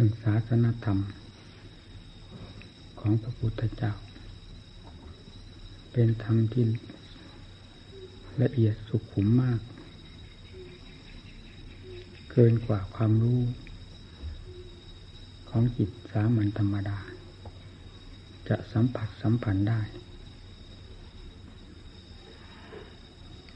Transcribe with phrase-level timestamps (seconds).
[0.00, 0.98] หนึ่งศาสนธรรม
[3.00, 3.92] ของพระพุทธเจ้า
[5.92, 6.64] เป็นธรรมที่
[8.42, 9.60] ละเอียดสุขุมมาก
[12.30, 13.40] เกินกว่าความรู้
[15.50, 16.98] ของจิตสามัญธรรมดา
[18.48, 19.80] จะสัมผัสสัมพันได้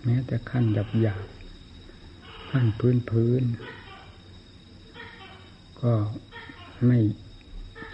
[0.05, 1.25] แม้แต่ขั้นหยาบหยาบ
[2.51, 3.45] ขั้นพื้นพื้น
[5.83, 5.93] ก็
[6.87, 6.99] ไม่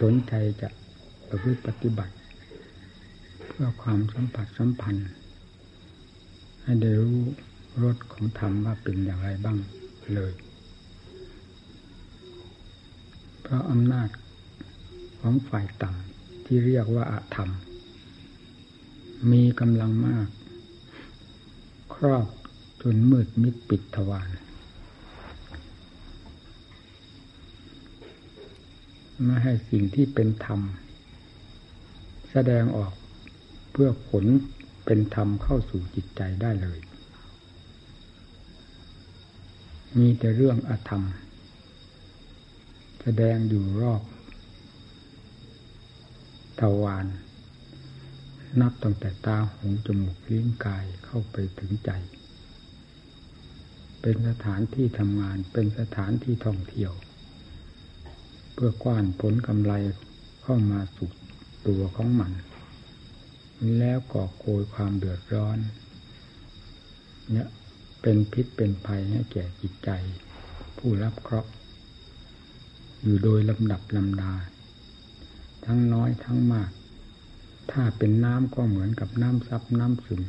[0.01, 0.69] สนใจจะ
[1.28, 2.14] ประพฤติปฏิบัติ
[3.47, 5.09] เพื่อความสัมผัสสัมพันธ์
[6.62, 7.20] ให้ได้รู้
[7.83, 9.59] รสของธรรมว่าเป็นอย่างไรบ้าง
[10.14, 10.33] เลย
[13.42, 14.09] เพราะอำนาจ
[15.20, 17.50] ของฝ่ายต่ำที่เรียกว่าอาธรรม
[19.33, 20.28] มีกำลังมาก
[21.95, 22.27] ครอบ
[22.83, 24.28] จนมืดมิดปิดทวาร
[29.24, 30.61] ไม่ให้สิ่งที่เป็นธรรม
[32.30, 32.92] แสดงออก
[33.70, 34.25] เพื่อผล
[34.84, 36.78] เป็นธรรมเข้าสู่จิตใจได้เลย
[39.98, 41.02] มีแต่เรื่องอธรรม
[43.02, 44.02] แสดงอยู่รอบ
[46.60, 47.06] ทวาร
[48.60, 51.91] นับตั้งแต่ตาหูจมูกลิ้นกายเข้าไปถึงใจ
[54.00, 56.92] เป็นสถานที่ทำงานเป็นสถานที่ท่องเที่ยว
[58.59, 59.73] พื่อกว้านผลกำไร
[60.42, 61.11] เข้ามาสู่
[61.67, 62.33] ตัวของมัน
[63.78, 65.59] แล้วก่อโกยความเดือดร้อน
[67.31, 67.48] เนี่ย
[68.03, 69.91] เป็นพิษเป็นภัยให้แก่จิตใจ
[70.78, 71.50] ผู้รับเคราะห์
[73.03, 74.33] อยู่โดยลำดับลำดา
[75.65, 76.70] ทั้งน้อยทั้งมาก
[77.72, 80.22] ถ้าเป็นน้ำก็เหมือนกับน้ำซับน้ำซึม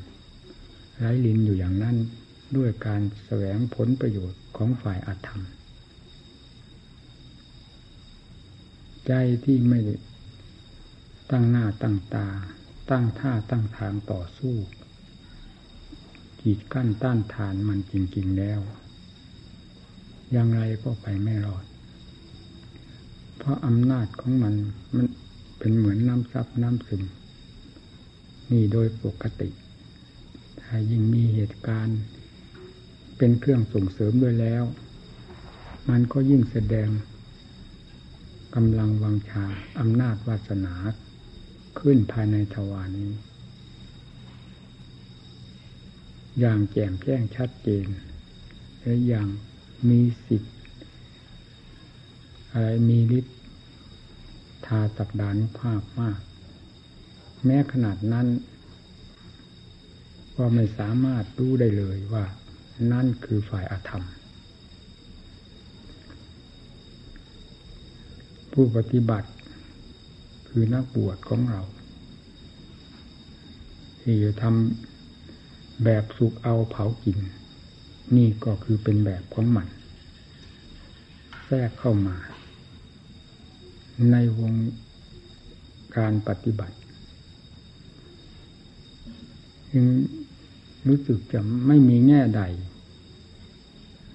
[0.98, 1.98] ไร้ลินอยู่อย่างนั้น
[2.58, 5.44] ด้วยการแสวงผลประโยชน์ของฝ่ายอาธรรม
[9.10, 9.14] ใจ
[9.46, 9.80] ที่ไม่
[11.32, 12.28] ตั้งหน้าตั้งตา
[12.90, 14.56] ตั้งท่าตั้งทางต่อสู้
[16.42, 18.60] กีดกั้นต้านทานมันจริง ๆแล้ว
[20.32, 21.66] อย่างไรก็ไปไม่รอด
[23.38, 24.56] เพราะอำนาจของมัน
[24.96, 25.08] มัน
[25.60, 27.04] เป็นเหมือนน้ำซับน้ำซึม
[28.52, 29.50] นี่โดยปกติ
[30.62, 32.00] ถ้ายิ่งมีเหตุการณ์
[33.18, 34.64] เป็นเครื่องส่งเสริมด้วยแล้ว
[35.90, 36.90] มันก็ยิ่งแสดง
[38.56, 39.46] กำลังวังชา
[39.80, 40.76] อำนาจวาสนา
[41.80, 43.12] ขึ้นภายในทวานี้
[46.40, 47.88] อย่างแจ่มแจ้งชัดเจน
[48.82, 49.28] และอย่าง
[49.90, 50.56] มีสิทธิ์
[52.52, 53.38] อะไรมีฤทธิ์
[54.66, 56.20] ทาตักดานุภาพมาก
[57.46, 58.28] แม้ขนาดนั้น
[60.38, 62.26] ก็ไม่สามารถรู้ได้เลยว่า
[62.92, 64.06] นั่นคือฝ่ายอาธรรม
[68.54, 69.30] ผู้ปฏิบัติ
[70.48, 71.62] คือนักบวชของเรา
[74.02, 77.18] ที่จะทำแบบสุกเอาเผากิน
[78.16, 79.68] นี่ก็คือเป็นแบบของมัน
[81.46, 82.18] แทรกเข้ามา
[84.12, 84.54] ในวง
[85.98, 86.76] การปฏิบัติ
[89.74, 89.86] ยัง
[90.88, 92.42] รู้สึกจะไม่มีแง่ใด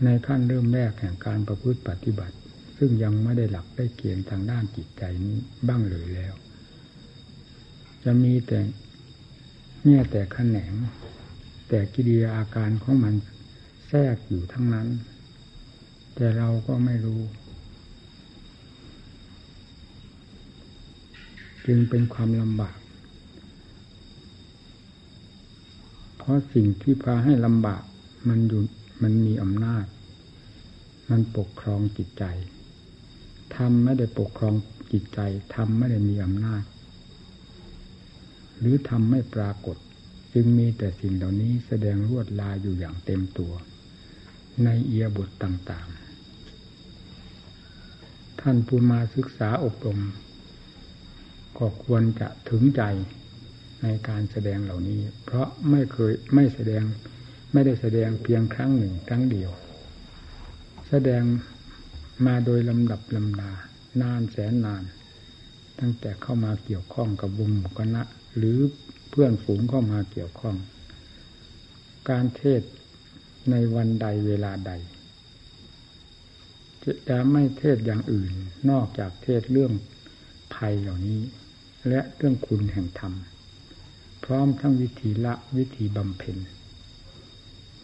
[0.05, 2.37] ในขั้นเริ่มแรกแห่งการประพฤติปฏิบัติ
[2.87, 6.35] ซึ่งยังไม่ได้หลักได้เกณฑ์ทางด้านจิตใจนี้บ้างเลยแล้ว
[8.05, 8.59] จะมีแต่
[9.85, 10.75] แง่แต่ขแขนง
[11.69, 13.15] แต่กิริยาอาการของมัน
[13.89, 14.89] แทรกอยู่ทั้งนั้น
[16.15, 17.23] แต่เราก็ไม่รู้
[21.67, 22.79] จึงเป็นความลำบาก
[26.17, 27.83] เพราะสิ่งที่พาให้ลำบาก
[28.29, 28.63] มันอยู่
[29.03, 29.87] มันมีอำนาจ
[31.11, 32.25] มันปกครองจิตใจ
[33.57, 34.55] ธรรมไม่ได้ปกครอง
[34.93, 35.21] จิตใจ
[35.55, 36.63] ธรรมไม่ได้มีอำนาจ
[38.59, 39.77] หรือธรรมไม่ปรากฏ
[40.35, 43.53] จึงมีแต่สิ่งเหล่านี้แสดงรวดลายอยู่อย่างเต็มตัว
[44.65, 50.01] ในเอียบทต่างๆ ท่านผู้มาศึกษาอบรม
[51.59, 52.83] ก็ควรจะถึงใจ
[53.83, 56.83] ในการแสดงเหล่านี้ เพราะไม่เคยไม่แสดง
[57.53, 59.51] ไม่ได้แสดงเพียงครั้งหนึ่งครั้งเดียว
[60.89, 61.23] แสดง
[62.27, 63.53] มาโดยลำดับลำดา
[64.03, 64.85] นานแสนนาน
[65.81, 68.03] ตั้งแต่เข้ามาเกี่ยวข้องกับวงหมู่คณะ
[68.37, 68.59] หรือ
[69.11, 70.57] เพื่อนฝูงเข้ามาเกี่ยวข้อง
[72.11, 72.63] การเทศ
[73.51, 74.73] ในวันใดเวลาใด
[77.09, 78.33] จะไม่เทศอย่างอื่น
[78.71, 79.73] นอกจากเทศเรื่อง
[80.55, 81.21] ภัยเหล่านี้
[81.89, 83.15] และเรื่องคุณแห่งธรรม
[84.25, 86.37] พร้อมทั้งวิธีละวิธีบำเพ็ญ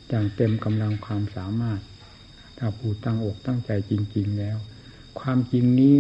[0.09, 1.81] อย่างเต็มกำลังความสามารถ
[2.63, 4.57] ถ้าผู้ตั้งอกตั้งใจจริง ๆแล้ว
[5.21, 5.95] ความจริงนี้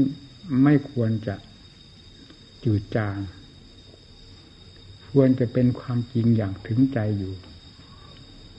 [0.62, 1.35] ไม่ควรจะ
[2.65, 3.19] จืดจาง
[5.11, 7.35] ควรจะเป็นความจริงอย่างถึงใจอยู่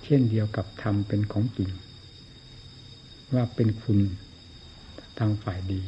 [0.04, 1.72] เช่นเดียวกับธรรมเป็นของจริง
[3.34, 4.00] ว่าเป็นคุณ
[5.20, 5.82] ทางฝ่ายดี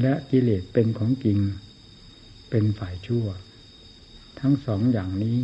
[0.00, 1.38] และกิเลสเป็นของจริง
[2.50, 3.26] เป็นฝ่ายชั่ว
[4.40, 5.38] ทั้งสองอย่างนี้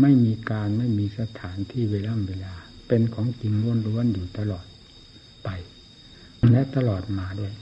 [0.00, 2.54] ไม่มีการไม่มีสถานที่เวลาเวลา
[2.86, 3.52] เป็นของจริง
[3.86, 4.66] ล้วนๆอยู่ตลอด
[5.44, 5.48] ไป
[6.52, 7.54] และตลอดมาด้วย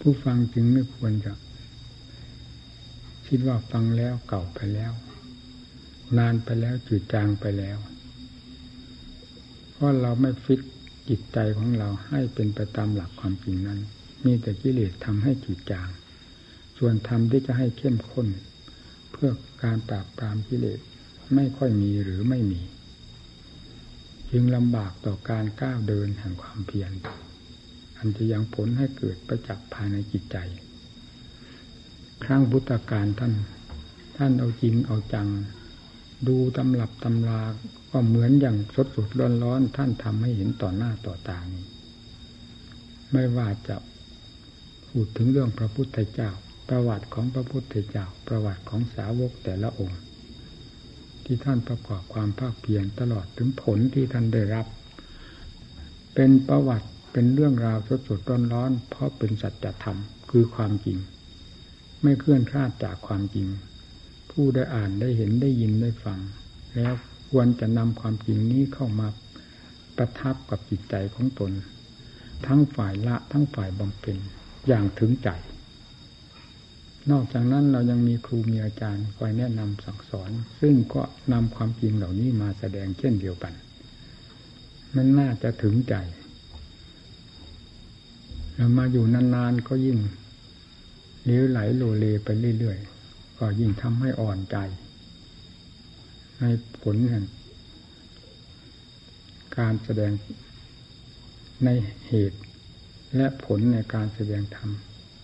[0.00, 1.32] ผู้ฟังจึงไม่ควรจะ
[3.26, 4.92] คิดว่าฟังแล้วเก่าไปแล้ว
[6.18, 7.78] นานไปแล้วจืดจางไปแล้ว
[9.72, 10.60] เพราะเราไม่ฟิก
[11.08, 13.80] จิตใจของเราให้เป็นไปตามหลักความจริงนั้น
[14.24, 15.88] มีแต่กิเลสทำให้จืดจาง
[16.78, 18.28] ส่วนธรรมที่จะให้เข้มข้น
[19.12, 19.30] เพื่อ
[19.62, 20.80] การปราบปรามกิเลส
[21.34, 22.60] ไม่ค่อยมีหรือไม่มี
[24.36, 26.92] จึงลำบากต่อการก้าวเดินแห่งความเพียร
[27.96, 30.36] อันจะยังผลให้เกิดประจักษ์ภายในจิตใจ
[32.24, 33.32] ครั้งพุทธการท่าน
[34.16, 35.28] ท่านเอาจริงเอาจัง
[36.28, 37.42] ดูตำรับตำรา
[37.90, 41.64] ก็เหมือนอย่างสดสดร้อนร้อนท่านทำให้เห็นต่อหน้าต่อตานี้
[43.12, 43.76] ไม่ว่าจะ
[44.88, 46.30] พูดถึงเรื่องพระพุทธเจ้า
[46.68, 50.00] ประวัติของพระพุทธเจ้า ประวัติของสาวกแต่ละองค์
[51.26, 54.66] ที่ท่านประกอบความภาคเพียรตลอดถึงผลที่ท่านได้รับ
[56.14, 59.98] เป็นประวัติเป็นเรื่องราวสดสดร้อนร้อนเพราะเป็นสัจธรรม
[60.30, 60.98] คือความจริง
[62.02, 63.48] ไม่เคลื่อนคลาดจากความจริง
[64.30, 66.18] ผู้ได้อ่านได้เห็นได้ยินได้ฟัง
[66.76, 66.94] แล้ว
[67.30, 69.08] ควรจะนำความจริงนี้เข้ามา
[69.96, 71.52] ประทับกับจิตใจของตน
[72.46, 74.18] ทั้งฝ่ายละทั้งฝ่ายบำเพ็ญ
[74.68, 75.28] อย่างถึงใจ
[77.10, 80.30] นอกจากนั้นเรายังมีครูมีอาจารย์คอยแนะนำสั่งสอน
[80.60, 81.02] ซึ่งก็
[81.32, 83.54] นำความจริงเหล่านี้มาแสดงเช่นเดียวกัน
[84.94, 85.94] มันน่าจะถึงใจ
[88.54, 89.98] เรามาอยู่นานๆก็ยิ่ง
[91.24, 92.28] เลี้ยวไหลโลเลไป
[92.58, 94.56] เรื่อยๆ ก็ยิ่งทำให้อ่อนใจ
[96.38, 96.42] ใน
[96.82, 97.24] ผลแห่ง
[99.58, 100.12] การแสดง
[101.64, 101.68] ใน
[102.06, 102.38] เหตุ
[103.16, 104.70] และผลในการแสดงธรรม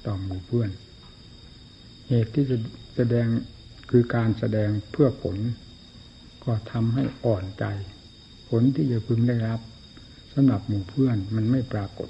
[0.05, 0.71] ต่อหมู่เพื่อน
[2.12, 2.57] เหตุที่จะ
[2.97, 3.27] แสดง
[3.91, 5.37] คือการแสดงเพื่อผล
[6.45, 7.65] ก็ทำให้อ่อนใจ
[8.49, 9.61] ผลที่จะพึงได้รับ
[10.33, 12.09] สำหรับหมู่เพื่อนมันไม่ปรากฏ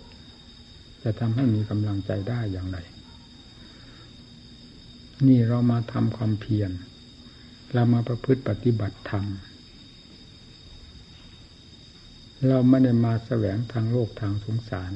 [1.03, 2.79] จะทำให้มีกำลังใจได้อย่างไร
[5.27, 6.71] นี่เรามาทำความเพียร
[7.75, 9.25] เรามาประพฤติปฏิบัติธรรม
[12.49, 14.93] เราไม่ได้มาแสวงทางโลกทางสงสาร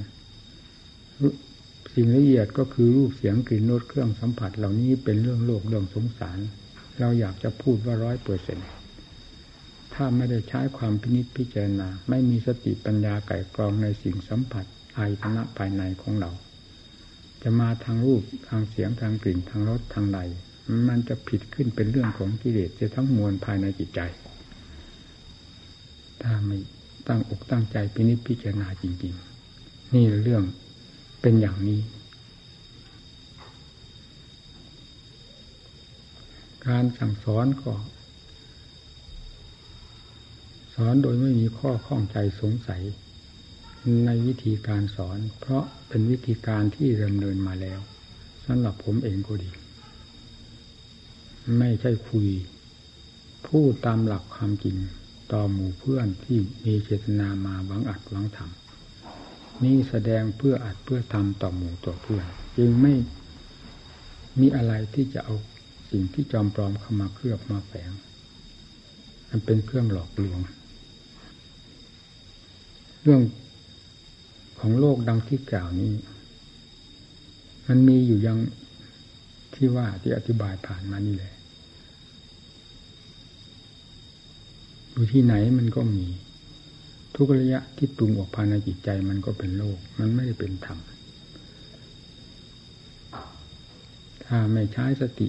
[1.95, 6.39] สิ่งละเอียดก็คือรูปเสียงกลิ่นรสเครื่องสัมผัสเหล่านี้เป็นเรื่องโลกเรื่องสงสาร
[6.99, 8.59] เราอยากจะพูดว่าร้อยเปอร์เซ็น
[9.95, 14.65] ถ้าไม่ได้ใช้ความพินิจพิจารณา ไม่มีสติปัญญาไก่กรองในสิ่งสัมผัส
[14.97, 16.31] อายตนะภายในของเรา
[17.43, 20.21] จะมาทางรูปทางเสียงทางกลิ่นทางรสทางใด
[20.89, 24.01] มันจะผิดขึ้นเป็นเรื่องของกิเลสจะทั้งมวลภายในจิตใจ
[26.23, 26.59] ถ้าไม่
[27.09, 29.15] ตั้งอกตั้งใจพินิจพิจารณาจริง
[29.55, 30.45] ๆ นี่เรื่อง
[31.27, 31.81] เป็นอย่างนี้
[36.67, 37.73] การสั่งสอนก็
[40.75, 42.83] สอนโดยไม่มีข้อข้องใจสงสัย
[44.07, 47.81] ในวิธีการสอน เพราะเป็นวิธีการที่ดำเนินมาแล้ว
[48.45, 49.51] สำหรับผมเองก็ดี
[51.59, 52.29] ไม่ใช่คุย
[53.47, 54.77] พูดตามหลักความจริง
[55.33, 58.64] ต่อหมู่เพื่อนที่มีเจตนามาหวังอัดหวังทำ
[59.63, 62.95] นี่แสดงเพื่ออัดเพื่อทำต่อหมู่ต่อเพื่อนจึงไม่
[64.41, 65.37] มีอะไรที่จะเอา
[65.91, 67.91] สิ่งที่จอมปลอมเข้ามาเคลือบมาแฝง
[69.31, 70.41] มันเป็นเครื่องหลอกลวง
[73.03, 73.23] เรื่อง
[74.61, 75.93] ของโลกดังที่กล่าวนี้
[77.69, 78.39] มันมีอยู่ยัง
[79.55, 81.35] ที่ว่าที่อธิบายผ่านมานี่แหละ
[84.93, 86.05] อยู่ที่ไหนมันก็มี
[87.15, 90.79] ทุกระยะที่ปรุงออกภายในจิตใจมันก็เป็นโลก มันไม่ได้เป็นธรรม
[94.25, 95.29] ถ้าไม่ใช้สติ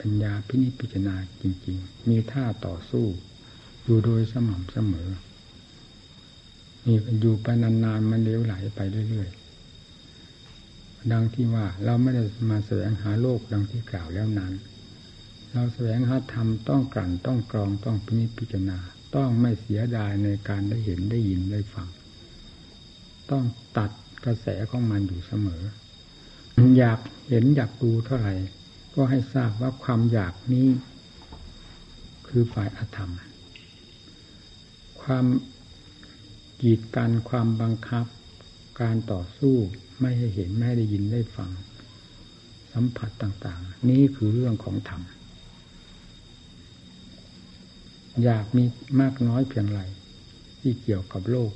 [0.00, 3.06] ปัญญาพินิจพิจารณาจริง ๆ มีท่าต่อสู้
[3.84, 5.08] อยู่โดยสม่ำเสมอ
[6.86, 14.52] นี่อยู่ไปนานๆมันเลี้ยวไหลไปเรื่อยๆ ดังที่ว่าเราไม่ได้มาแสวงหาโลกดังที่กล่าวแล้วนั้น
[15.52, 18.78] เราแสวงหาธรรมต้องกลั่นต้องกรองต้องพินิจพิจารณา
[19.16, 21.88] ต้องไม่เสียดายในการได้เห็นได้ยินได้ฟัง
[23.30, 23.44] ต้อง
[23.76, 23.90] ตัด
[24.24, 25.62] กระแสของมันอยู่เสมอ
[26.78, 28.34] อยากเห็นอยากดูเท่าไหร่
[28.94, 30.68] ก็ให้ทราบว่าความอยากนี้
[32.26, 33.12] คือฝ่ายอธรรม
[35.02, 35.26] ความ
[36.60, 38.06] กีดกันความบังคับ
[38.80, 39.54] การต่อสู้
[40.00, 41.50] ไม่ให้เห็นไม่ได้ยินได้ฟัง
[42.72, 45.02] สัมผัสต่าง ๆ นี่คือเรื่องของธรรม
[48.22, 48.64] อยากมี
[49.00, 49.80] มากน้อยเพียงไร
[50.60, 51.52] ที่เกี่ยวกับโลก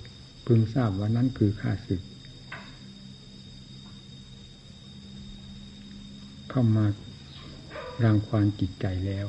[0.46, 2.02] พึงทราบว่านั้นคือข้าศึก
[6.50, 6.86] เข้ามา
[8.04, 9.26] รังควานจิตใจแล้ว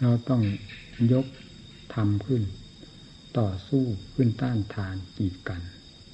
[0.00, 0.42] เราต้อง
[1.12, 1.26] ยก
[1.94, 2.42] ทำขึ้น
[3.38, 5.60] ต่อสู้ขึ้นต้านทานจีดกัน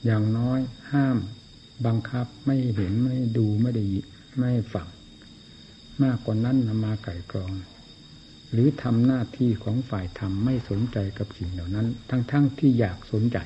[0.04, 0.60] อย่างน้อย
[0.92, 1.18] ห้าม
[1.86, 3.84] บังคับไม่เห็นไม่ดูไม่ได้
[4.38, 4.88] ไม่ฝัง
[6.02, 7.52] มากกว่านั้นนำมาไก่กรอง
[8.52, 13.38] หรือทำหน้าที่ของฝ่ายธรรมไม่สนใจกับสิ่งเหล่านั้น ทั้งๆทที่อยากสนใจ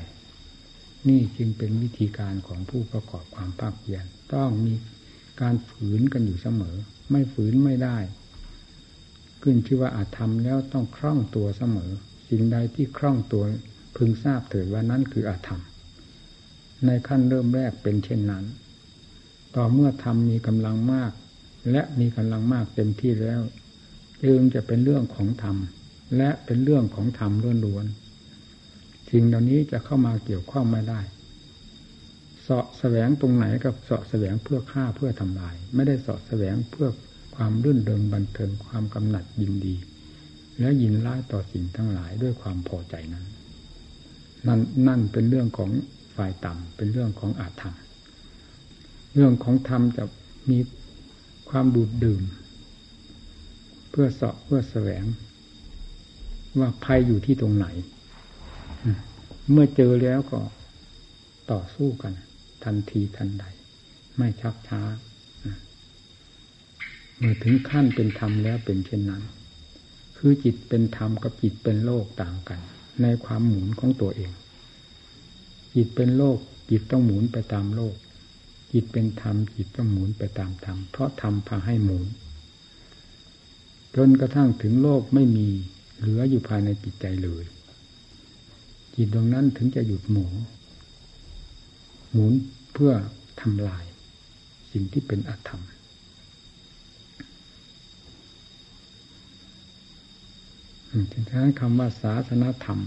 [1.08, 4.74] นี่จึงเป็นวิธีการของผู้ประกอบความภาคเพียรต้องมี
[5.40, 6.76] การฝืนกันอยู่เสมอ
[7.10, 7.98] ไม่ฝืนไม่ได้
[9.42, 11.90] ขึ้นชื่อว่าอาจทำแล้วต้องคล่องตัวเสมอ
[12.28, 13.44] สิ่งใดที่คล่องตัว
[13.96, 15.62] พึงทราบเถิดว่านั้นคืออาธรรม
[16.86, 18.44] ในขั้นเริ่มแรกเป็นเช่นนั้น
[19.56, 21.12] ต่อเมื่อธรรมมีกำลังมาก
[21.70, 23.40] และมีกำลังมากเต็มที่แล้ว
[24.24, 25.56] จึงจะเป็นเรื่องของธรรม
[26.16, 27.32] และเป็นเรื่องของธรรม
[27.64, 31.00] ล้วนๆสิ่งเหล่านี้จะเข้ามาเกี่ยวข้องไม่ได้
[32.42, 36.88] เสาะแสวงตรงไหนกับเสาะแสวงเพื่อฆ่าเพื่อทำลาย ไม่ได้เสาะแสวงเพื่อ
[37.36, 39.74] ความรื่นเริงบันเทิงความกำหนัดยินดี
[40.60, 43.24] และยินร้ายต่อสิ่งทั้งหลายด้วยความพอใจนั้น
[44.46, 45.70] นั่นนั่นเป็นเรื่องของ
[46.16, 47.74] ฝ่ายต่ำเป็นเรื่องของอาธรรม
[49.14, 50.04] เรื่องของธรรมจะ
[50.50, 50.58] มี
[51.48, 52.22] ความดูดดื่ม
[53.96, 55.04] เพื่อเสาะเพื่อแสวง
[56.58, 57.66] ว่าภัยอยู่ที่ตรงไหน
[59.50, 60.40] เมื่อเจอแล้วก็
[61.50, 62.12] ต่อสู้กัน
[62.64, 63.44] ทันทีทันใด
[64.16, 64.80] ไม่ชักช้า
[67.18, 69.22] เมื่อถึงขั้นเป็นธรรมแล้วเป็นเช่นนั้น
[70.16, 72.60] คือจิตเป็นธรรมกับจิตเป็นโลกต่างกัน
[73.02, 74.32] ในความหมุนของตัวเอง
[75.74, 76.38] จิตเป็นโลก
[76.70, 77.94] จิตต้องหมุนไปตามโลก
[78.72, 82.04] จิตเป็นธรรมจิตต้องหมุนไปตามธรรมเพราะธรรมพาให้หมุน
[83.96, 85.48] จนกระทั่งถึงโลกไม่มี
[85.98, 87.44] เหลืออยู่ภายในจิตใจเลย
[88.94, 90.32] จิตดวงนั้นถึงจะหยุดหมุน
[92.12, 92.32] หมุน
[92.72, 92.92] เพื่อ
[93.40, 93.84] ทำลาย
[94.72, 95.62] สิ่งที่เป็นอธรรม
[101.12, 102.80] ถึงนั้นคำว่าศาสนาธรรม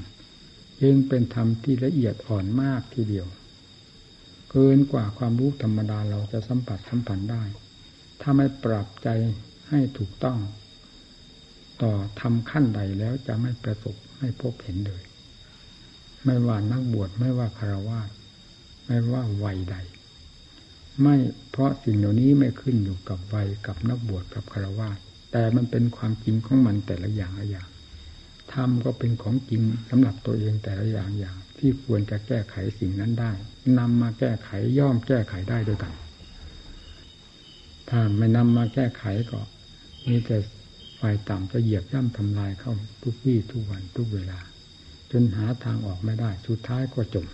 [0.82, 3.28] ยังเป็นธรรมที่ละเอียดอ่อนมากทีเดียว
[4.52, 7.44] เกินกว่าความรู้ธรรมดาเราจะสัมผัสสัมพันธ์ได้
[8.22, 9.08] ถ้าไม่ปรับใจ
[9.70, 10.40] ให้ถูกต้อง
[11.82, 15.04] ต่อทำขั้นใดแล้วจะไม่ประสบไม่พบเห็นเลย
[16.24, 18.00] ไม่ว่านักบวชไม่ว่าคารวะ
[18.86, 19.76] ไม่ว่าวัยใด
[21.02, 21.16] ไม่
[21.52, 24.90] เพราะสิ่งเหล่านี้ไม่ขึ้นอยู่กับวัยกับนักบวชกับคารวะ
[25.32, 27.68] แต่มันเป็นความจริงของมันแต่ละอย่างละอย่าง
[28.54, 33.32] ธรรมก็เป็นของจริงสำหรับตัวเองแต่ละอย่างอย่าง ที่ควรจะแก้ไขสิ่งนั้นได้
[33.80, 35.94] นำมาแก้ไขย่อมแก้ไขได้ด้วยกัน
[37.90, 39.40] ถ้าไม่นำมาแก้ไขก็
[40.08, 40.38] มีแต่
[41.00, 44.40] ฝ่ายต่ำจะเหยียบย่ำทำลายเข้าทุกวี่ทุกวันทุกเวลา
[45.12, 47.28] จนหาทางออกไม่ได้ สุดท้ายก็จม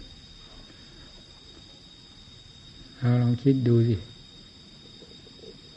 [3.00, 3.96] เราลองคิดดูสิ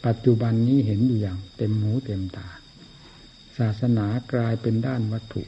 [0.07, 2.49] ปัจจุบันนี้เห็นอยู่อย่าง เต็มหูเต็มตา
[3.59, 5.43] ศาสนากลายเป็นด้านวัตถุ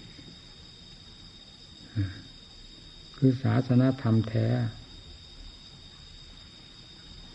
[3.16, 4.46] คือศาสนาธรรมแท้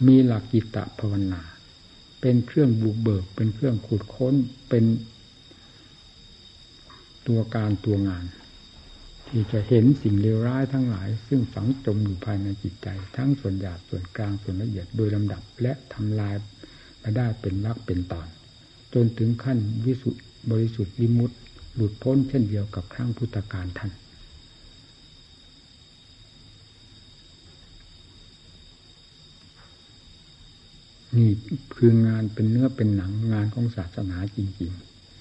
[0.07, 1.41] มีหลักกิตตภาวนา
[2.25, 4.35] เป็นเครื่องบุกเบิก เป็นเครื่องขุดค้น
[4.69, 4.83] เป็น
[7.27, 8.25] ตัวการตัวงาน
[9.27, 12.87] ที่จะเห็นสิ่งเลวร้ายทั้งหลาย ซึ่งฝังจมอยู่ภายในจิตใจ
[13.17, 16.35] ทั้งส่วนหยาบส่วนกลางส่วนละเอียดโดยลำดับและทำลาย
[17.01, 18.27] มาได้เป็นมรรคเป็นตอน
[18.93, 21.35] จนถึงขั้นวิสุทธิบริสุทธิ์วิมุตติ
[21.75, 23.91] หลุดพ้นเช่นเดียวกับครั้งพุทธกาลท่าน
[31.17, 31.29] นี่
[31.75, 34.71] คืองานเป็นเนื้อเป็นหนังงานของศาสนาจริง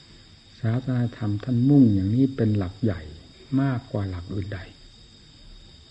[0.07, 3.01] ๆ ศาสนาธรรมท่านมุ่งอย่างนี้เป็นหลักใหญ่
[3.61, 4.61] มากกว่าหลักอื่นใด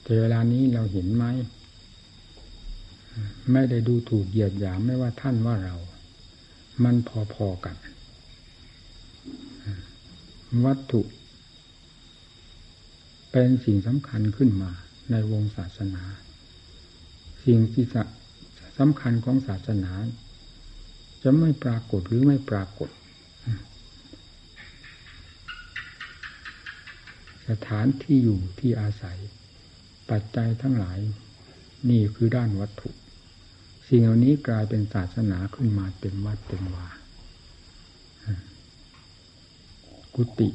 [0.03, 1.25] แต่เวลานี้เราเห็นไหม
[3.51, 5.75] ไม่ได้ดูถูกเหยียดหยามไม่ว่าท่านว่าเรา
[6.84, 6.96] มัน
[7.34, 7.75] พอๆกัน
[10.65, 11.01] วัตถุ
[13.31, 14.72] เป็นสิ่งสำคัญขึ้นมา
[15.12, 16.03] ในวงศาสนา
[17.46, 17.86] สิ่งที่
[18.78, 19.94] สำคัญของศาสนา
[21.24, 22.90] จะไม่ปรากฏหรือไม่ปรากฏ
[27.48, 29.18] สถานที่อยู่ที่อาศัย
[30.10, 31.00] ปัจจัยทั้งหลาย
[31.90, 32.90] นี่คือด้านวัตถุ
[33.88, 36.88] สิ่งเหล่านี้กลายเป็นศาสนาขึ้นมาเต็มวัดเต็มวา
[40.16, 40.50] กุฏิ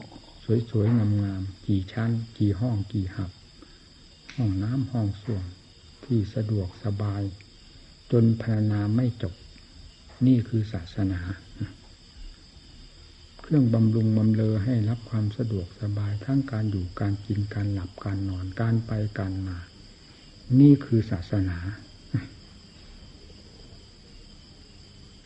[0.70, 3.30] สวยๆงามๆกี่ชั้น กี่ห้องกี่หับ
[4.34, 5.44] ห้องน้ำห้องส้วม
[6.04, 7.22] ที่สะดวกสบาย
[8.12, 9.34] จนพรรณนาไม่จบ
[10.26, 11.20] นี่คือศาสนา
[13.40, 19.56] เครื่องบำรุงบำเลอให้รับความสะดวกสบายทั้งการอยู่การกินการหลับการนอนการไปการมา
[20.60, 21.58] นี่คือศาสนา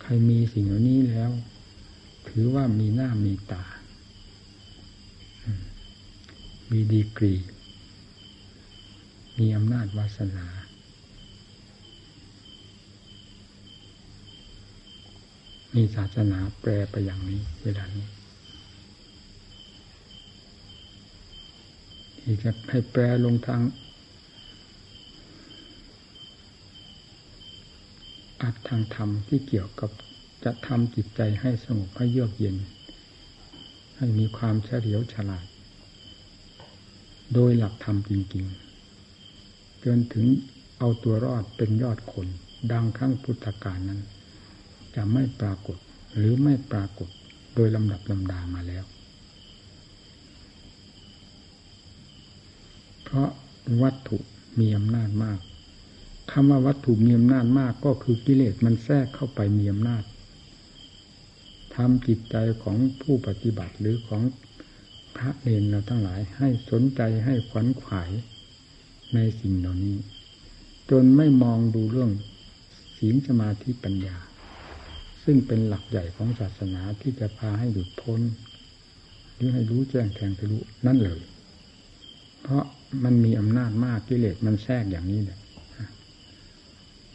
[0.00, 1.30] ใครมีสิ่งเหล่านี้แล้ว
[2.28, 3.64] ถือว่ามีหน้ามีตา
[6.70, 7.34] มีดีกรี
[9.38, 10.46] มีอำนาจวาสนา
[15.74, 18.06] มีศาสนาแปลไปอย่างนี้ เวลานี้
[22.18, 23.60] ที่จะให้แปลลงทาง
[28.42, 29.90] อัดทางธรรมที่เกี่ยวกับ
[30.44, 32.56] จะทำจิตใจให้สงบให้เยือกเย็น
[33.96, 35.46] ให้มีความเฉลียวฉลาด
[37.34, 40.26] โดยหลักธรรมจริงๆจนถึง
[40.78, 42.26] เอาตัวรอดเป็นยอดคน
[42.72, 44.00] ดังครั้งพุทธกาลนั้น
[44.96, 45.78] จะไม่ปรากฏ
[46.16, 47.08] หรือไม่ปรากฏ
[47.54, 48.84] โดยลำดับลำดามาแล้ว
[53.02, 53.30] เพราะ
[53.82, 54.18] วัตถุ
[54.58, 55.38] มีอำนาจมาก
[56.30, 60.04] คำว่าวัตถุมีอำนาจมากก็คือกิเลสมันแทรกเข้าไปมีอำนาจ
[61.74, 64.22] ทำจิตใจของผู้ปฏิบัติหรือของ
[65.16, 68.10] พระเนรเราทั้งหลาย ให้สนใจให้ขวัญขวาย
[69.14, 69.96] ในสิ่งเหล่านี้
[70.90, 72.12] จนไม่มองดูเรื่อง
[72.96, 74.16] ศีลสมาธิปัญญา
[75.32, 78.20] ซึ่งเป็นหลักใหญ่ของศาสนาที่จะพาให้หลุดพ้น
[79.34, 81.20] หรือให้รู้แจ้งแทงทะลุนั่นเลย
[82.42, 82.64] เพราะ
[83.04, 85.38] มันมีอำนาจมากกิเลสมันแทรกอย่างนี้แหละ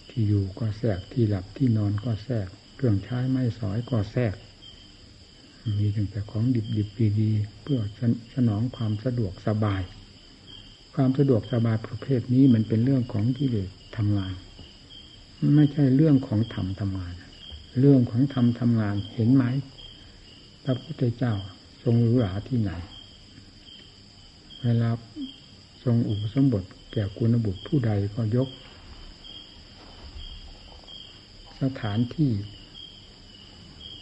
[0.10, 4.36] ที่อยู่ก็แทรกที่หลับที่นอนก็แทรกเครื่องใช้ไม่สอยก็แทรก
[5.80, 6.90] มีตั้งแต่ของดิบดิบ
[7.22, 7.80] ดีๆเพื่อ
[8.36, 9.82] สนองความสะดวกสบาย
[10.96, 14.34] ความสะดวกสบายประเภทนี้มันเป็นเรื่องของกิเลสทำงาน
[15.56, 17.14] ไม่ใช่เรื่องของธรรมทำงาน
[17.80, 19.44] เรื่องของธรรมทำงานเห็นไหม
[20.64, 21.34] พระพุทธเจ้า
[21.84, 22.72] ทรงรู้หลาที่ไหน
[24.64, 24.90] เวลา
[25.84, 28.50] ทรงอุปสมบทแก่กุณบุตรผู้ใดก็ยก
[31.62, 32.32] สถานที่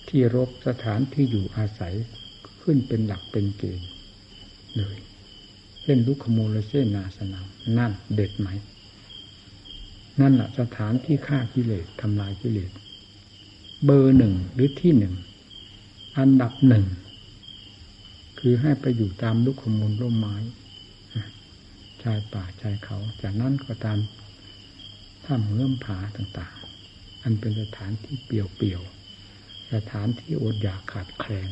[0.08, 1.96] ที่รบสถานที่อยู่อาศัย
[2.62, 3.90] ขึ้นเป็นหลักเป็นเกณฑ์
[4.78, 4.98] เลย
[5.82, 8.50] เช่นลุกขโมลเซนาสนามนั่นเด็ดไหม
[10.20, 12.72] นั่นแหละสถานที่ฆ่ากิเลสทำลายกิเลส
[13.86, 15.14] เบอร์หนึ่งหรือที่หนึ่ง
[16.18, 16.86] อันดับหนึ่ง
[18.40, 20.36] คือให้ไปอยู่ตามลุกขมูลร่มไม้
[22.04, 24.00] ชายป่าชายเขา จากนั้นก็ตาม
[25.26, 31.50] ถ้ำเงื่อมผาต่างๆ อันเป็นสถานที่เปี่ยวๆ สถานที่อดอยากขาดแคลน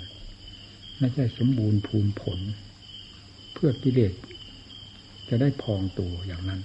[0.97, 2.39] ไม่ใช่สมบูรณ์ภูมิผล
[3.53, 4.13] เพื่อกิเลส
[5.29, 6.61] จะได้พองตัวอย่างนั้น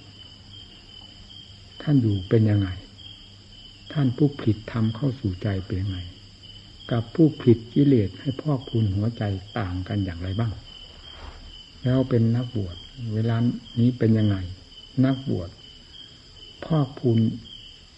[1.81, 2.69] ท่านอยู่เป็นยังไง
[3.93, 5.99] ท่านผู้ผิดทำเข้าสู่ใจเป็นไง
[6.91, 9.23] กับผู้ผิดกิเลสให้พอกพูนหัวใจ
[9.59, 10.51] ต่างกันอย่างไรบ้าง
[11.83, 12.75] แล้วเป็นนักบวช
[13.13, 13.37] เวลา
[13.79, 14.37] นี้เป็นยังไง
[15.05, 15.49] นักบวช
[16.65, 17.17] พอกพูน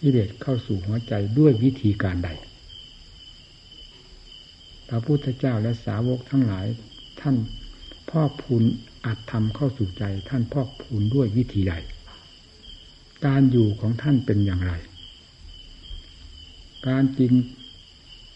[0.02, 2.30] กิเลสเข้าสู่หัวใจด้วยวิธีการใด
[4.89, 6.65] พระพุทธเจ้าและสาวกทั้งหลาย
[7.21, 7.36] ท่าน
[8.10, 8.63] พ่อพูน
[9.06, 11.73] อัดทำเข้าสู่ใจ ท่านพ่อพูนด้วยวิธีใด
[13.25, 14.73] การอยู่ของท่านเป็นอย่างไร
[16.88, 17.34] การกิน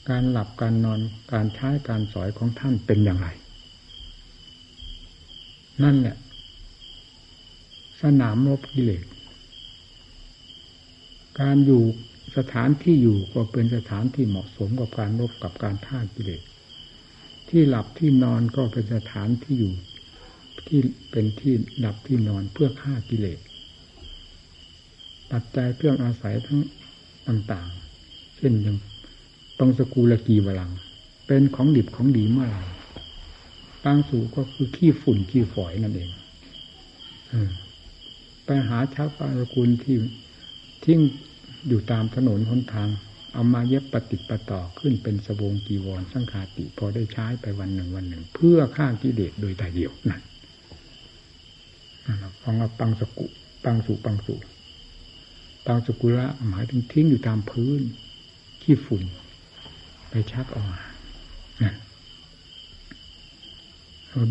[0.10, 1.00] การหลับการนอน
[1.34, 3.28] การใช้การสอยของท่านเป็นอย่างไร
[5.84, 6.16] นั่นแหละ
[8.02, 9.06] สนามรบกิเลส
[11.42, 11.84] การอยู่
[12.38, 16.42] สถานที่อยู่ก็เป็นสถานที่เหมาะสมกับการรบกับการท่ากิเลส
[17.50, 19.74] ที่หลับที่นอนก็เป็นสถานที่อยู่
[20.68, 20.80] ที่
[21.12, 23.40] เป็นที่หลับที่นอนเพื่อฆ่ากิเลส
[25.32, 26.62] ปัจจัยเครื่องอาศัยทั้ง
[27.28, 27.93] ต่างๆ
[28.44, 28.78] ช่นอย่าง
[29.58, 30.72] ปังสกูลกีวลัง
[31.28, 32.62] เป็นของดิบของดีเมื่อไหร่
[33.84, 36.10] ปังสูก็คือขี้ฝุ่นขี้ฝอยนั่นเอง
[38.46, 39.96] ไปหาชักปังสกุลที่
[40.86, 41.00] ทิ้ง
[41.68, 42.90] อยู่ตามถนนหนทาง
[43.34, 50.22] เอามาเย็บปฏิปต่อขึ้นเป็นสบงกีวรสังขาติ พอได้ใช้ไปวันหนึ่งวันหนึ่ง เพื่อฆ่ากิเลสโดยแต่เดียวนั่น
[52.42, 53.26] ฟังว่าปังสกุ
[53.64, 54.36] ปังสุปังสุ
[55.66, 57.82] ปังสกุละหมายถึงทิ้งอยู่ตามพื้น
[58.64, 59.04] ขี้ฝุ่น
[60.10, 60.82] ไปชักออกมา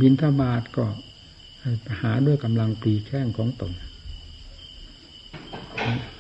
[0.01, 0.85] บินทบาทก็
[2.01, 3.73] หาด้วยกำลังปีแข้งของตน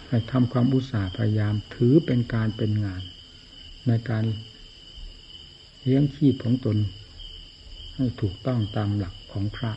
[0.08, 3.02] ให้ทำความอุตสาห์พยายามถือเป็นการเป็นงาน
[3.86, 4.24] ในการ
[5.82, 6.76] เลี้ยงชีพของตน
[7.96, 9.72] ให้ถูกต้องตามหลักของพระ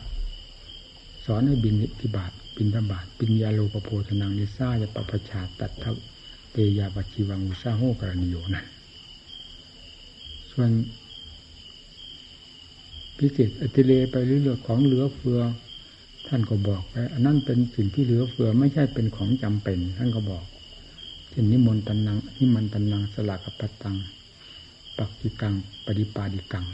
[1.24, 5.86] สอนให้บินทิบาทบินธบาตปิญญาโลปโพธนังนิซ่าจะปปชาตัดท
[6.58, 8.64] เตยาปชีวังอุซาโหกรณิโยนะ
[10.50, 10.70] ส่วน
[13.18, 15.40] พิเศษอติเลไปเรื่อยๆของเหลือเฟือ
[16.26, 20.44] ท่านก็บอกไปอันนั้นเป็นสิ่งที่เหลือเฟือไม่ใช่เป็นของจำเป็น ท่านก็บอก
[21.30, 23.96] เช่นนิมนต์ตันนังนิมันตันนังสลากปัตตัง
[24.98, 26.66] ปักจิกังปฏิปาดิกัง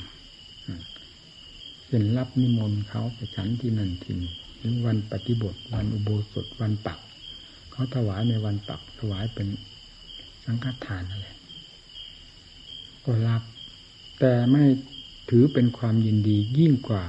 [1.87, 6.99] เช่นรับนิมนต์เขาไปฉันที่นั่นที่นี่ถึงวันปฏิบทวันอุโบสถวันปัก
[7.71, 9.49] เขาถวายในวันปักถวายเป็น
[10.45, 11.27] สังฆทานอะไร
[13.05, 13.43] ก็รับ
[14.21, 14.65] แต่ไม่
[15.31, 17.05] ถือเป็นความยินดียิ่งกว่า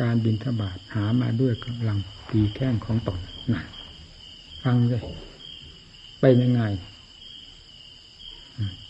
[0.00, 1.98] การบินทบาทหามาด้วยกำลัง
[2.30, 3.20] ปีแข้งของตน
[3.52, 3.66] นั่น
[4.62, 5.02] ฟังเลย
[6.20, 6.62] ไปยังไง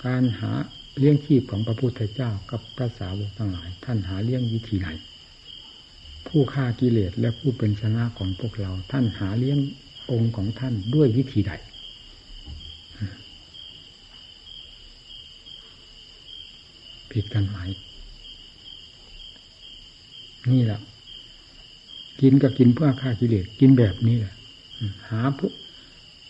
[0.04, 0.52] การหา
[0.98, 4.88] เลี้ยงชีพของพระพุทธเจ้ากับพระสาวกทั้งหลาย ท่านหาเลี้ยงวิธีไหน
[6.28, 9.58] ผู้ฆ่ากิเลสและผู้เป็นชนะของพวกเรา ท่านหาเลี้ยง
[10.10, 11.52] องค์ของท่านด้วยวิธีใด
[17.12, 17.58] ผิดกันไหม
[20.50, 20.80] นี่แหละ
[22.20, 24.34] กินก็กินเพื่อฆ่ากิเลสกินแบบนี้แหละ
[25.08, 25.52] หาเพื่อ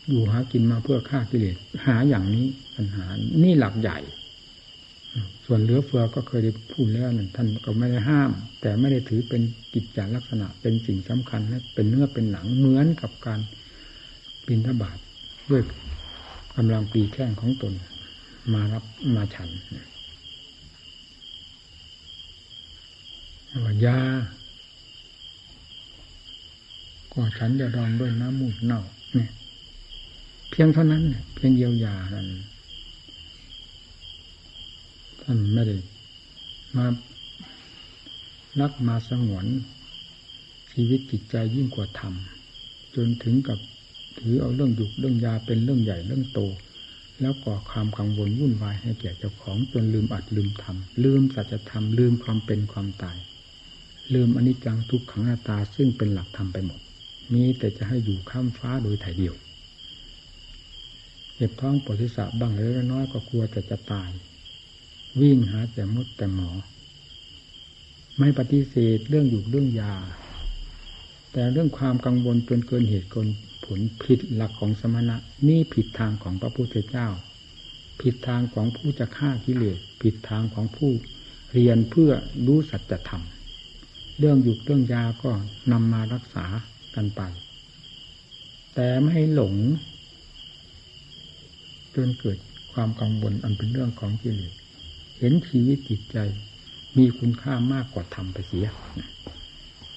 [0.09, 3.05] อยู่หากินมาเพื่อฆ่ากิเลสหาอย่างนี้ปัญหา
[3.45, 3.99] นี่หลักใหญ่
[5.47, 9.43] ส่วนเหลือเฟือก็เคยได้พูดแล้วนั่นท่านก็ไม่ได้ห้าม แต่ไม่ได้ถือเป็น
[9.75, 13.41] กิจจาลักษณะเป็นสิ่งสำคัญนะเป็นเนื้อเป็นหนังเหมือนกับการ
[14.47, 14.99] ปินทบาท
[15.51, 15.63] ด้วย
[16.57, 17.73] กำลังปีแข้งของตน
[18.55, 19.49] มารับมาฉัน
[23.65, 23.99] ว่ายา
[27.13, 28.83] ก็ฉันจะรองด้วยน้ำมูดเน่า
[29.15, 29.31] เนี่ย
[30.51, 31.03] เพียงเท่านั้น
[31.35, 32.29] เพียงเยียวยานั้น
[35.23, 35.77] ท่านไม่ได้
[36.77, 36.87] มา
[38.61, 39.47] นักมาสงวน
[40.73, 42.15] ชีวิตจิตใจยิ่งกว่าธรรม
[42.95, 43.59] จนถึงกับ
[44.19, 46.41] ถือเอาเรื่องดุกเรื่องยาเป็นเรื่องใหญ่เรื่องโต
[47.21, 53.19] แล้วก่อความกังวลวุ่นวายให้แก่เจ้าของจนลืมอัดลืมทำลืมสัจธรรมลืมความเป็นความตาย
[54.15, 56.81] ลืมอนิจจังทุกขังหน้าตาซึ่งเป็นหลักธรรมไปหมด
[57.33, 59.35] มีแต่จะให้อยู่ข้ามฟ้าโดยถ่ายเดียว
[61.35, 64.11] เจ็บท้องปวดศีรษะบ้างเล็กน้อยก็กลัวแต่จะตาย
[65.21, 66.51] วิ่งหาแต่มดแต่หมอ
[68.19, 69.95] ไม่ปฏิเสธเรื่องอยู่เรื่องยา
[71.33, 73.29] แต่เรื่องความกังวลจนเกินเหตุเกิน
[73.65, 75.17] ผลผิดหลักของสมณะ
[75.49, 77.09] นี่ผิดทางของพระพุทธเจ้า
[78.01, 80.91] ผิดทางของผู้จะฆ่ากิเลสผิดทางของผู้
[81.53, 82.11] เรียนเพื่อ
[82.47, 83.25] รู้สัจธรรม
[84.19, 85.31] เรื่องอยู่เรื่องยาก็
[85.73, 86.47] นำมารักษา
[86.95, 87.23] กันไป
[88.75, 89.55] แต่ไม่ให้หลง
[91.95, 92.39] จนเกิด
[92.73, 94.53] ความกังวลอันเป็นเรื่องของกิเลส
[95.19, 96.19] เห็นชีวิตจิตใจ
[96.97, 98.67] มีคุณค่ามากกว่าธรรมไปเสีย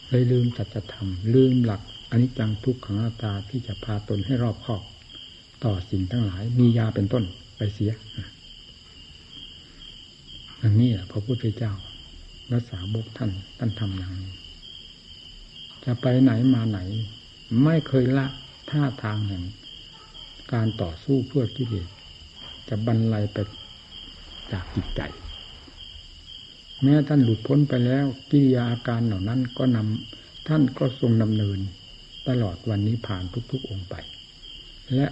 [0.10, 1.82] เลยลืมสัจธรรม ลืมหลัก
[2.12, 4.82] อนิจจังทุกขังอนัตตาที่จะพาตนให้รอบคอบ
[5.64, 7.24] ต่อสิ่งทั้งหลายมียาเป็นต้น
[7.58, 7.92] ไปเสีย
[10.60, 11.74] อย่างนี้พระพุทธเจ้า
[12.52, 14.34] และสาวกท่านท่านทำอย่างนี้
[15.84, 16.80] จะไปไหนมาไหน
[17.64, 18.26] ไม่เคยละ
[18.70, 19.44] ท่าทางแห่ง
[20.54, 21.88] การต่อสู้เพื่อกิเลส
[22.70, 23.38] จะบรรลัยไป
[24.52, 25.02] จากจิตใจ
[26.84, 31.60] แม้ท่านหลุดพ้นไปแล้วกิริยาอาการเหล่านั้นก็นำท่านก็ทรงดำเนิน
[32.28, 33.96] ตลอดวันนี้ผ่านทุกๆองค์ไป
[34.96, 35.08] และ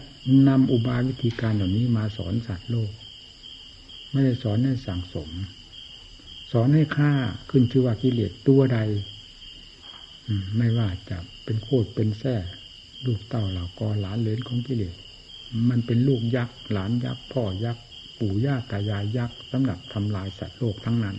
[0.47, 2.91] นำอุบายวิธีการเหล่านี้มาสอนสัตว์โลก
[4.11, 5.29] ไม่ได้สอนให้สั่งสม
[6.51, 7.11] สอนให้ฆ่า
[7.49, 8.79] ขึ้นชื่อว่ากิเลสตัวใด
[10.57, 12.35] ไม่ว่าจะเป็นโคตรเป็นแท้
[13.05, 14.95] ลูกเต้าเหล่ากอหลานเลนของกิเลส
[15.69, 17.83] มันเป็นลูกยักษ์หลานยักษ์พ่อยักษ์
[18.19, 21.17] ปู่ย่าตายายยักษ์สำหรับทำลายสัตว์โลกทั้งนั้น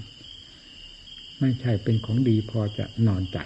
[1.41, 3.39] ไม่ใช่เป็นของดีพอจะนอนใจ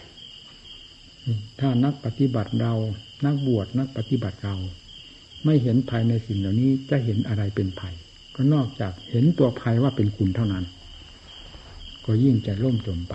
[1.60, 2.74] ถ้านักปฏิบัติเรา
[3.24, 4.56] นักบวชนักปฏิบัติเรา
[5.44, 7.94] ไม่เห็นภัยในสิ่งเหล่านี้จะเห็นอะไรเป็นภัย
[8.34, 10.64] ก็นอกจากเห็นตัวภัยว่าเป็นคุณเท่านั้น
[12.04, 13.14] ก็ยิ่งจะล่มจมไป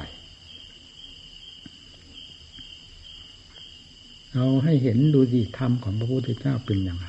[4.33, 7.07] เราให้เห็นดูสิธรรมของพระพุทธเจ้าเป็นอย่างไร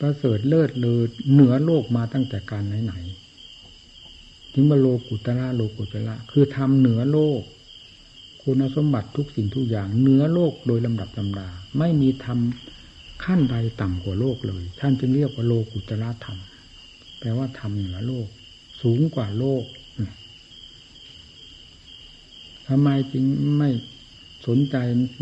[0.00, 7.42] ประเสริฐเลิศเลิศเหนือโลกมาตั้งแต่การไหนๆถึงมาโลกุตระโลกุตระคือทำเหนือโลก
[8.42, 11.48] คุณสมบัติทุกสิ่งทุกอย่าง เหนือโลกโดยลำดับลำดา
[11.78, 16.38] ไม่มีทำขั้นใดต่ำกว่าโลกเลย ท่านจึงเรียกว่าโลกุตระธรรม
[17.18, 18.28] แปลว่าทำเหนือโลก
[18.82, 19.64] สูงกว่าโลก
[22.74, 23.24] ทำไมจึง
[23.58, 23.70] ไม่
[24.46, 24.76] สนใจ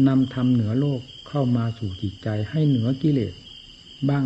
[0.08, 3.34] นำธรรมเหนือโลกเข้ามาสู่จิตใจให้เหนือกิเลส
[4.08, 4.24] บ้าง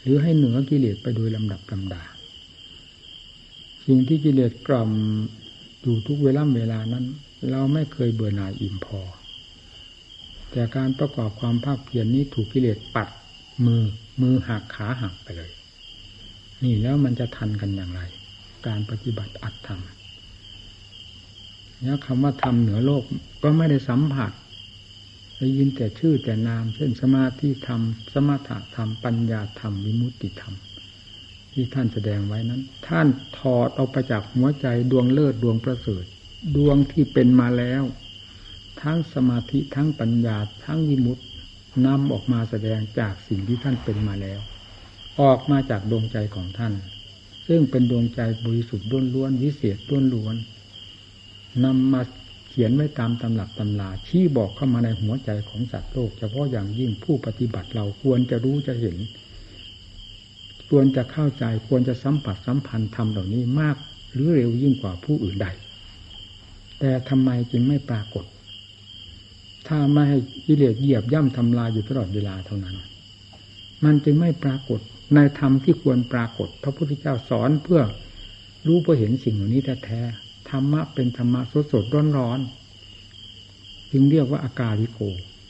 [0.00, 2.02] หรือให้เหนือกิเลสไปโดยลำดับลำดา
[3.86, 4.90] สิ่งที่กิเลสกล่อม
[5.82, 7.04] อยู่ทุกเวลาเวลานั้น
[7.50, 9.00] เราไม่เคยเบื่อหน่ายอิ่มพอ
[10.50, 13.08] แต่การประกอบความภาคเพียรนนี้ถูกกิเลสปัด
[13.66, 13.82] มือ
[14.20, 15.52] มือหักขาหักไปเลย
[16.64, 18.00] นี่แล้วมันจะทันกันอย่างไร
[18.66, 19.82] การปฏิบัติอัตธรรม
[21.84, 23.04] แล้วคำว่าธรรมเหนือโลก
[23.42, 24.32] ก็ไม่ได้สัมผัส
[25.38, 27.80] ได้ยินแต่ชื่อแต่นาม เช่นสมาธิธรรม
[28.12, 30.54] สมถะธรรม ปัญญาธรรม วิมุตติธรรม
[31.52, 33.06] ที่ท่านแสดงไว้นั้น ท่าน
[33.38, 36.04] ถอดเอาไปจากหัวใจดวงเลิศดวงประเสริฐ
[36.56, 37.82] ดวงที่เป็นมาแล้ว
[38.82, 41.24] ทั้งสมาธิทั้งปัญญาทั้งวิมุตติ
[41.86, 44.40] นำออกมาแสดงจากสิ่งที่ท่านเป็นมาแล้ว
[45.20, 46.74] ออกมาจากดวงใจของท่าน
[47.46, 49.78] ซึ่งเป็นดวงใจบริสุทธิ์ล้วนๆวิเศษ
[50.14, 50.53] ล้วนๆ
[51.64, 52.02] นำมา
[52.48, 58.96] เขียนไว้ตามตำหลักตำลาชี้บอกเข้ามาในหัวใจของสัตว์โลก เฉพาะอย่างยิ่งผู้ปฏิบัติเราควรจะรู้จะเห็น
[60.70, 63.76] ควรจะเข้าใจควรจะสัมผัสสัมพันธ์ธรรมเหล่านี้มาก
[64.12, 65.46] หรือเร็วยิ่งกว่าผู้อื่นใด
[66.80, 68.24] แต่ทำไมจึงไม่ปรากฏ
[69.68, 72.76] ถ้าไม่ให้กิเลสเหยียบย่ำทำลายอยู่ตลอดเวลาเท่านั้น
[73.84, 74.80] มันจึงไม่ปรากฏ
[75.14, 77.80] ในธรรมที่ควรปรากฏ พระพุทธเจ้าสอนเพื่อ
[78.66, 80.23] รู้เพื่อเห็นสิ่งเหล่านี้แท้ๆ
[80.58, 82.40] รรมะเป็นธรรมะสดสดร้อนร้อน
[83.92, 85.00] จึงเรียกว่าอากาลิโก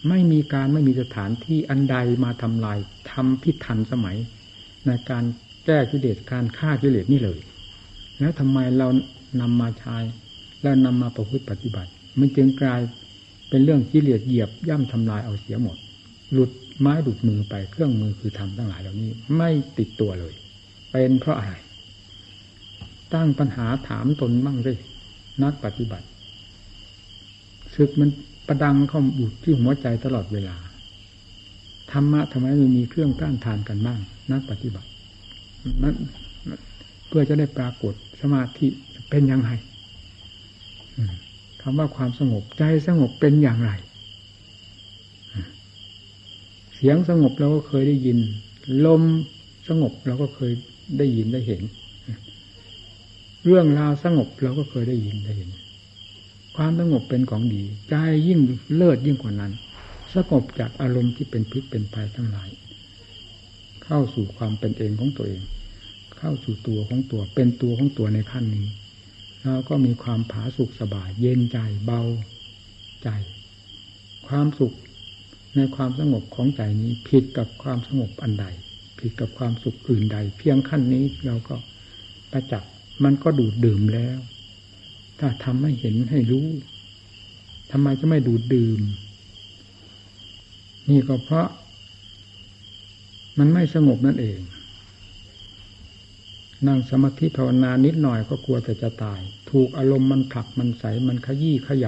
[0.08, 2.78] ไม่มีการไม่มีสถานที่อันใดมาทำลาย
[3.10, 4.16] ทำพิทันสมัย
[4.86, 5.24] ในการ
[5.66, 7.38] แก้กิเลสการฆ่ากิเลสนี่เลย
[8.18, 8.88] แล้วทำไมเรา
[9.40, 9.96] นำมาใช้
[10.62, 12.80] แล้วนำมาประพฤติปฏิบัติ มันจึงกลาย
[13.48, 15.76] เป็นเรื่องกิเลสเหยียบย่ำทำลายเอาเสียหมด
[16.32, 20.34] หลุดไม้หลุดมือไปเครื่องมือคือทำทั้งหลายเหล่านี้ ไม่ติดตัวเลย
[20.90, 21.52] เป็นเพราะอะไร
[23.14, 24.78] ตั้งปัญหาถามตนบ้างเลย
[25.42, 26.06] นักปฏิบัติ
[27.74, 28.10] ศึกมัน
[28.46, 30.56] ประดังเข้าอยู่ที่หัวใจตลอดเวลา
[31.92, 34.00] ธรรมะทำไมไม่มีเครื่องต้านทานกันบ้าง
[34.32, 34.88] นักปฏิบัติ
[35.82, 35.94] นั้น
[37.06, 38.66] เพื่อจะได้ปรากฏสมาธิ
[39.10, 39.50] เป็นยังไง
[41.62, 43.70] คำว่าความสงบใจสงบเป็นอย่างไร
[46.74, 48.18] เสียงสงบเราก็เคยได้ยิน
[48.86, 49.02] ลม
[49.68, 50.52] สงบเราก็เคย
[50.98, 51.62] ได้ยินได้เห็น
[53.44, 55.50] เรื่องราวสงบเราก็เคยได้ยินได้เห็น
[56.56, 57.94] ความสงบเป็นของดีใจ
[58.28, 58.40] ยิ่ง
[58.76, 59.52] เลิศยิ่งกว่านั้น
[60.14, 62.48] สงบจากอารมณ์ที่เป็นพิษเป็นภัยทั้งหลาย
[63.84, 65.42] เข้าสู่ความเป็นเองของตัวเอง
[66.18, 68.66] เข้าสู่ตัวของตัว เป็นตัวของตัวในขั้นนี้
[69.42, 72.02] เราก็มีความผาสุกสบาย เย็นใจเบา
[73.02, 73.08] ใจ
[74.28, 74.72] ความสุข
[75.56, 78.46] ในความสงบของใจนี้ผิดกับความสงบอันใด
[78.98, 81.56] ผิดกับความสุขอื่นใด เพียงขั้นนี้เราก็
[82.32, 82.66] ประจักษ
[83.02, 84.18] มันก็ดูดดื่มแล้ว
[85.18, 86.46] ถ้าทำให้เห็นให้รู้
[87.70, 88.80] ทำไมจะไม่ดูดดื่ม
[90.90, 91.48] นี่ก็เพราะ
[93.38, 94.40] มันไม่สงบนั่นเอง
[96.66, 101.86] นั่งสมาธิภาวนานิดหน่อยก็กลัวแต่จะตาย ถูกอารมณ์มันผลักมันใสมันขยี้ขย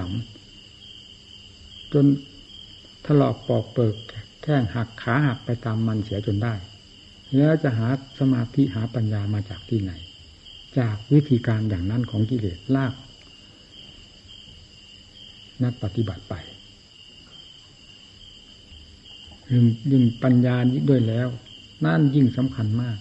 [0.75, 2.05] ำจน
[3.05, 3.95] ถลอกปอกเปิก
[4.41, 6.53] แข้งหักขาหักไปตามมันเสียจนได้
[7.35, 7.87] แล้วจะหา
[8.19, 9.91] สมาธิหาปัญญามาจากที่ไหน
[10.79, 12.93] จากวิธีการอย่างนั้นของกิเลสลาก
[15.63, 16.35] นักปฏิบัติไป
[19.51, 21.27] ยิ่งยิ่งปัญญานี้ด้วยแล้ว
[21.85, 22.97] นั่นยิ่งสำคัญมาก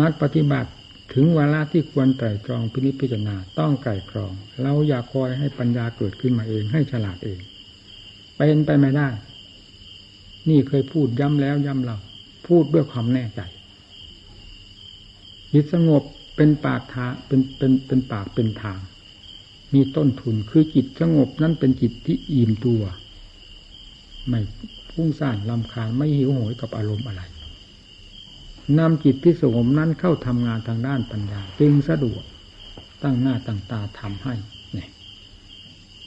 [0.00, 0.70] นักปฏิบัติ
[1.14, 7.40] ถึงเวลาที่ควรไตรตรองพินิจพิจารณาต้องไก่ครอง เราอย่าคอยให้ปัญญาเกิดขึ้นมาเองให้ฉลาดเอง
[8.36, 9.08] เป็นไปไม่ได้
[10.48, 11.96] นี่เคยพูดย้ำแล้วย้ำเรา
[12.48, 13.40] พูดด้วยความแน่ใจ
[15.52, 16.02] จิตสงบ
[16.36, 18.78] เป็นปากทาเป็นเป็นเป็นปากเป็นทาง
[19.74, 22.82] มีต้นทุนคือจิตสงบนั้นเป็นจิตที่อิ่มตัว
[24.28, 24.40] ไม่
[24.90, 27.22] พุ่งซ่านลำคาญไม่หิวโหยกับอารมณ์อะไร
[28.78, 32.22] นำจิตที่สงบนั้นเข้าทำงานทางด้านปัญญา จึงสะดวก
[33.02, 34.34] ตั้งหน้าตั้งตาทำให้
[34.74, 34.90] เนี่ย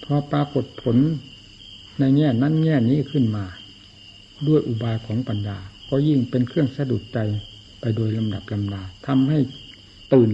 [0.03, 0.97] พอปรากฏผล
[1.99, 3.45] ในแง่นั้นแง่นี้ขึ้นมา
[4.47, 5.57] ด้วยอุบายของปัญญา
[5.91, 7.19] ก็ยิ่งเป็นเครื่องสะดุดใจ
[7.79, 9.39] ไปโดยลำดับลำดาทำให้
[10.13, 10.31] ตื่น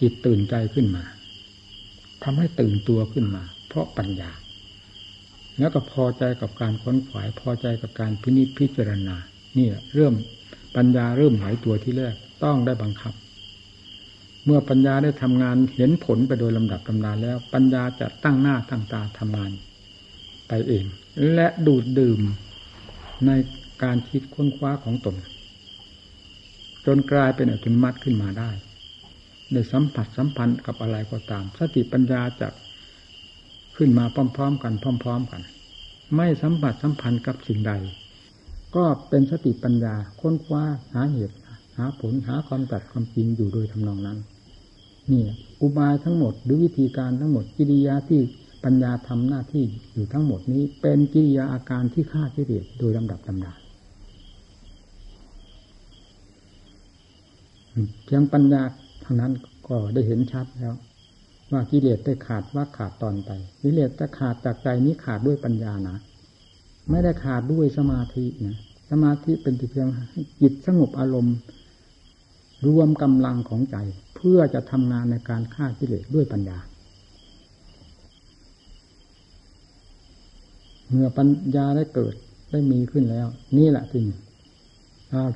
[0.00, 1.04] จิตตื่นใจขึ้นมา
[2.24, 4.30] ทำให้ตื่นตัวขึ้นมา เพราะปัญญา
[5.58, 9.16] แล้วก็พอใจกับการค้นขวายพอใจกับการพินิจพิจารณา
[9.56, 10.14] นี่เริ่ม
[10.76, 13.14] ปัญญาเริ่มหายตัวที่แรกต้องได้บังคับ
[14.44, 19.50] เมื่อปัญญาได้ทำงานเห็นผลไปโดยลำดับลำดาแล้ว ปัญญาจะตั้งหน้าตั้งตาทำงาน
[20.48, 20.84] ไปเอง
[21.34, 22.20] และดูดดื่ม
[23.26, 23.30] ใน
[23.82, 25.16] การคิดค้นคว้าของตน
[26.86, 28.50] จนกลายเป็นอัตโนมัติขึ้นมาได้
[29.52, 32.48] ได้สัมผัสสัมพันธ์กับอะไรก็ตาม สติปัญญาจะ
[33.76, 34.04] ขึ้นมา
[34.36, 35.42] พร้อม ๆ กันพร้อม ๆ กัน
[36.16, 37.72] ไม่สัมผัสสัมพันธ์กับสิ่งใด
[38.76, 40.62] ก็เป็นสติปัญญาค้นคว้า
[40.94, 41.36] หาเหตุ
[41.76, 44.18] หาผลหาความตัดความจริงอยู่โดยทำนองนั้น
[45.12, 45.24] นี่
[45.60, 48.20] อุบายทั้งหมดหรือวิธีการทั้งหมดกิริยาที่
[48.64, 53.54] ปัญญาทำหน้าที่อยู่ทั้งหมดนี้ เป็นกิริยาอาการที่ฆ่ากิเลสโดยลำดับลำดา
[58.04, 58.62] เพียงปัญญา
[59.02, 59.32] เท่านั้น
[59.68, 60.74] ก็ได้เห็นชัดแล้ว
[61.52, 63.30] ว่ากิเลสได้ขาดว่าขาดตอนไป
[63.62, 65.96] กิเลสจะขาดจากใจนี้ขาดด้วยปัญญานะ
[66.90, 68.56] ไม่ได้ขาดด้วยสมาธินะ
[68.90, 71.36] สมาธิเป็นเพียงให้จิตสงบอารมณ์
[72.66, 73.76] รวมกำลังของใจ
[74.16, 76.58] เพื่อจะทำงานในการฆ่ากิเลสด้วยปัญญา
[80.88, 82.14] เมื่อปัญญาได้เกิด
[82.50, 84.06] ได้มีขึ้นแล้ว นี่แหละจริง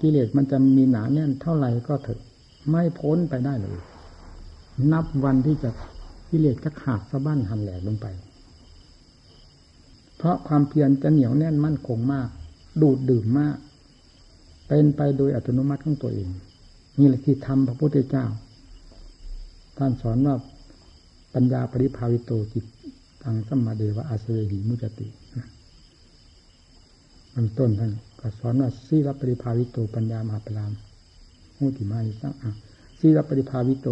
[0.02, 2.20] กิเลสมันจะมีหนาแน่นเท่าไหร่ก็เถอะ
[2.70, 3.78] ไม่พ้นไปได้เลย
[4.92, 5.70] นับวันที่จะ
[6.30, 8.06] กิเลสจะขาดสะบั้นหันแหลกลงไป
[10.16, 12.28] เพราะความเพียรจะเหนียวแน่นมั่นคงมาก
[12.82, 13.56] ดูดดื่มมาก
[14.68, 16.28] เป็นไปโดยอัตโนมัติของตัวเอง
[16.98, 18.24] นี่แหละที่ทำพระพุทธเจ้า
[19.78, 20.36] ท่านสอนว่า
[21.34, 22.64] ปัญญาปริภาวิโตจิต
[23.22, 25.08] ทางสัมมาเดวะอาเสหิมุจติ
[27.34, 27.92] มันต้นท่าน
[28.26, 30.72] ก็สอนว่าสีรปริภาวิโตปัญญามหาปราม
[31.54, 32.50] โหติมานิสังอะ
[32.98, 33.88] สีรปริภาวิโต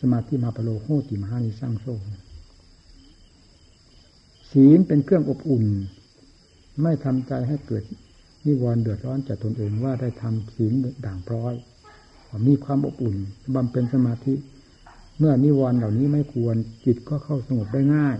[0.00, 1.86] สมาธิมาปโลโหติมหานิสังโซ
[4.50, 5.64] ศีลเป็นเครื่องอบอุ่น
[6.82, 7.84] ไม่ทำใจให้เกิด
[8.46, 10.72] นิวรณ์เดือดร้อนจากตนเองว่าได้ทำศีล
[11.04, 11.54] ด่างพร้อย
[12.46, 13.16] มีความอบอุ่น
[13.54, 14.34] บำเพ็ญสมาธิ
[15.18, 18.16] เมื่อนิวรณ์เหล่านี้ไม่ควรจิตก็เข้าสงบได้ง่าย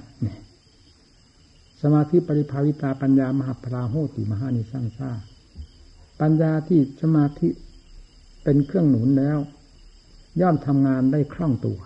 [1.83, 5.11] สมาธิปริภาวิตาปัญญามหาพราโหติมหานิสังซา
[6.20, 7.48] ปัญญาที่สมาธิ
[8.42, 9.38] เป็นเครื่องหนุนแล้ว
[10.40, 11.79] ย่อมทำงานได้คล่องตัว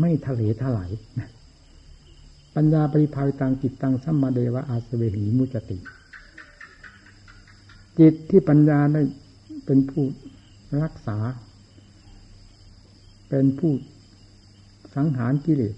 [0.00, 0.90] ไม่ทะเลทลาย
[2.54, 5.78] ปัญญาปริภาวิตังจิตตังสัมมาเดวะอาสเวหิมุจติ
[7.98, 9.02] จิตที่ปัญญาได้
[9.64, 10.04] เป็นผู้
[10.82, 11.18] รักษา
[13.28, 13.72] เป็นผู้
[14.94, 15.74] สังหารกิเลส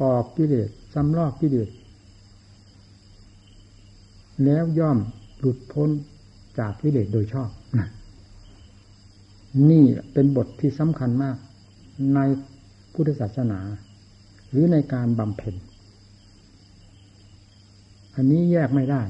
[0.00, 1.68] ปอกกิเลสซ้ำลอกกิเลส
[4.44, 4.98] แล้วย่อม
[5.38, 5.90] หลุดพ้น
[6.58, 7.50] จากกิเลสโดยชอบ
[9.70, 11.36] นี่เป็นบทที่สำคัญมาก
[12.14, 12.20] ใน
[12.92, 13.60] พุทธศาสนา
[14.50, 15.54] หรือในการบำเพ็ญ
[18.14, 19.02] อันนี้แยกไม่ได้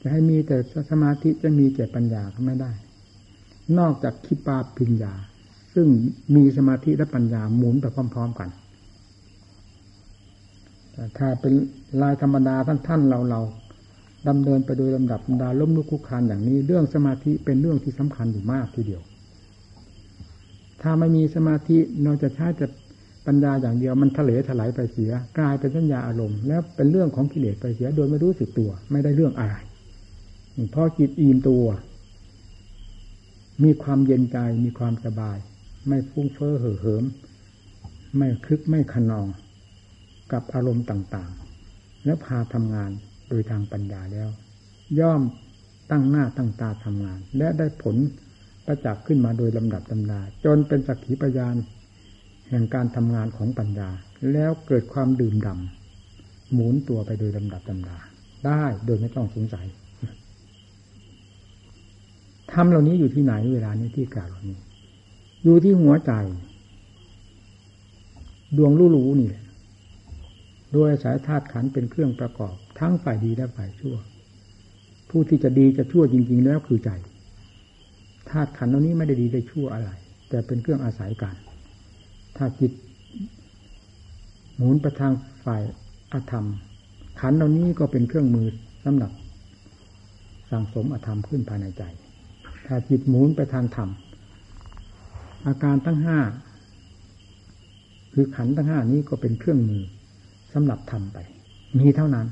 [0.00, 0.56] จะให้มีแต่
[0.90, 2.72] สมาธิจะมีแต่ปัญญาก็ไม่ได้
[3.78, 5.12] นอกจากคิปาปิญญา
[5.74, 5.88] ซึ่ง
[6.34, 8.48] มีสมาธิและปัญญาหมุนไปพร้อม ๆ กัน
[10.92, 11.52] แต่ถ้าเป็น
[12.02, 19.02] ลายธรรมดาท่านท่าเราเราดำเนินไปโดยลำดับดาล้มลุกคุกคานอย่างนี้ เรื่องสมาธิเป็นเรื่องที่สำคัญอยู่มากทีเดียว
[20.82, 22.66] ถ้าไม่มีสมาธิเราจะใช้จะ
[23.26, 29.54] ปัญญาอย่างเดียวมันทะเลถลายไปเสีย กลายเป็นสัญญาอารมณ์แล้วเป็นเรื่องของกิเลสไปเสีย โดยไม่รู้สึกตัว ไม่ได้เรื่องอะไร
[30.74, 31.64] พอจิตอิ่มตัว
[33.62, 35.36] มีความเย็นใจมีความสบาย
[35.88, 37.04] ไม่ฟุ้งเฟ้อเห่อเหิม
[38.16, 39.26] ไม่คลึกไม่ขนอง
[40.32, 41.30] กับอารมณ์ต่าง
[41.68, 42.90] ๆ แล้วพาทำงาน
[43.28, 44.28] โดยทางปัญญาแล้ว
[45.00, 45.20] ย่อม
[45.90, 47.96] ตั้งหน้าตั้งตาทำงาน และได้ผล
[48.66, 51.56] ประจักษ์ขึ้นมาโดยลำดับลำดาจนเป็นสักขีพยาน
[52.50, 53.88] แห่งการทำงานของปัญญา
[54.32, 57.98] แล้วเกิดความดื่มดำหมุนตัวไปโดยลำดับลำดา
[58.46, 59.66] ได้โดยไม่ต้องสงสัย
[62.52, 64.58] ทำเหล่านี้อยู่ที่ไหนเวลานี้ที่กล่าวเหล่านี้
[65.44, 66.12] อยู่ที่หัวใจ
[68.56, 73.96] ดวงรู้รู้นี่โดยสายธาตุขันเป็นเครื่องประกอบ ทั้งฝ่ายดีและฝ่ายชั่ว
[75.10, 76.90] ผู้ที่จะดีจะชั่วจริง ๆ แล้วคือใจ
[78.30, 79.90] ธาตุขันเหล่านี้ไม่ได้ดีได้ชั่วอะไร
[80.28, 81.34] แต่เป็นเครื่องอาศัยกัน
[82.36, 82.72] ถ้าจิต
[84.56, 85.12] หมุนไปทาง
[85.44, 85.62] ฝ่าย
[86.12, 86.46] อธรรม
[87.20, 88.48] ขันเหล่านี้ก็เป็นเครื่องมือ
[88.84, 89.10] สำหรับ
[90.50, 91.82] สั่งสมอธรรมขึ้นภายในใจ
[92.66, 93.88] ถ้าจิตหมุนไปทางธรรม
[95.46, 96.18] อาการทั้งห้า
[98.12, 99.84] คือขันทั้งห้านี้ก็เป็นเครื่องมือ
[100.58, 101.18] สำหรับทำไป
[101.78, 102.26] มีเท่านั้น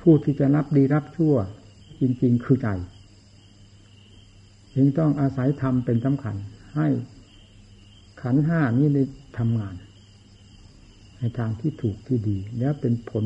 [0.00, 1.34] ผู้ที่จะรับดีรับชั่ว
[2.00, 2.68] จริง ๆ คือใจ
[4.74, 6.36] จึงต้องอาศัยธรรมเป็นสำคัญ
[6.76, 6.88] ให้
[8.22, 9.02] ขันห้านี้ได้
[9.38, 9.74] ทำงาน
[11.18, 13.24] ในทางที่ถูกที่ดี แล้วเป็นผล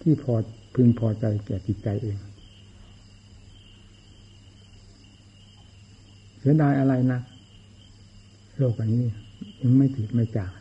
[0.00, 0.34] ที่พอ
[0.74, 2.18] พึงพอใจแก่จิตใจเอง
[6.38, 7.20] เสียดายอะไรนะ
[8.58, 9.04] โลกอันนี้
[9.62, 10.52] ยังไม่ติดไม่จาก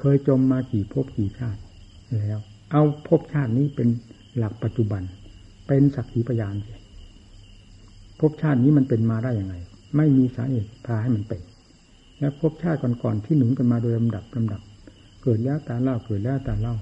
[0.00, 1.60] เคยจมมากี่ภพกี่ชาติ
[2.18, 2.38] แล้ว
[2.72, 3.88] เอาภพชาตินี้เป็น
[4.36, 5.02] หลักปัจจุบัน
[5.66, 6.74] เป็นสักขีพยานสิ
[8.20, 9.54] ภพชาตินี้มันเป็นมาได้ยังไง
[9.96, 11.40] ไม่มีสาเหตุพาให้มันเป็น
[12.18, 14.60] แล้วภพชาติก่อนๆที่หนุนกันมาโดยลำดับลำดับ
[15.22, 16.74] เกิดแล้วตาเล่าเกิดแล้วตาเล่า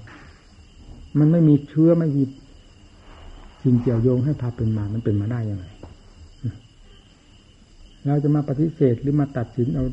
[1.19, 2.23] มันไม่มีเชื้อไม่มี
[3.63, 5.65] สิ่งเกี่ยวโยงให้พาเป็นมา มันเป็นมาได้ยังไง
[8.07, 9.85] เราจะมาปฏิเสธหรือมาตัดสินเอา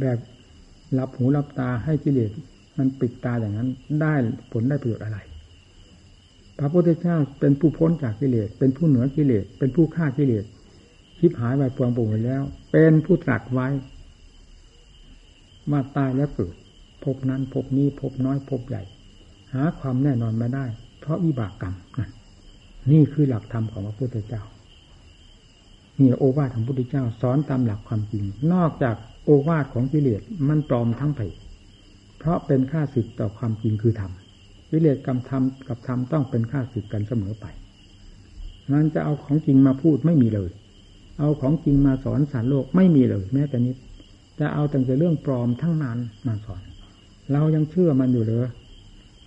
[0.00, 0.18] แบบ
[0.94, 2.30] หลับหูหลับตาให้กิเลส
[2.78, 3.68] มันปิดตาอย่างนั้น
[4.00, 4.14] ได้
[4.52, 5.18] ผลได้ประโยชน์อะไร
[6.58, 10.44] พระพุทธเจ้าเป็นผู้พ้นจากกิเลส เป็นผู้เหนือกิเลส เป็นผู้ฆ่ากิเลส
[11.20, 12.42] คิดหายไปปวงปุงไปแล้ว
[12.72, 13.68] เป็นผู้ตรัสไว้
[15.70, 16.54] ว่าตายแล้วเกิด
[17.04, 18.82] พบนั้นพบนี้พบน้อยพบใหญ่
[19.54, 20.64] หาความแน่นอนไม่ได้
[21.00, 22.00] เพราะวิบากกรรมน
[22.90, 24.42] นี่คือหลักธรรมของพระพุทธเจ้า
[25.98, 31.20] นี่โอวาทของพระพุทธเจ้าสอนตามหลักความจริง นอกจาก โอวาทของกิเลสมันปลอมทั้งไป
[32.18, 34.12] เพราะเป็นค่าสิทธิ์ต่อความจริงคือธรรม
[34.70, 37.46] กิเลสกับธรรมกับธรรมต้องเป็นค่าสิทธิ์กันเสมอไป
[38.72, 40.50] มันจะเอาของจริงมาพูดไม่มีเลย
[41.20, 43.76] เอาของจริงมาสอนสารโลกไม่มีเลย แม้แต่นิด
[44.40, 46.62] จะเอาแต่เรื่องปลอมทั้งนั้นมาสอน
[47.32, 48.46] เรายังเชื่อมันอยู่เลย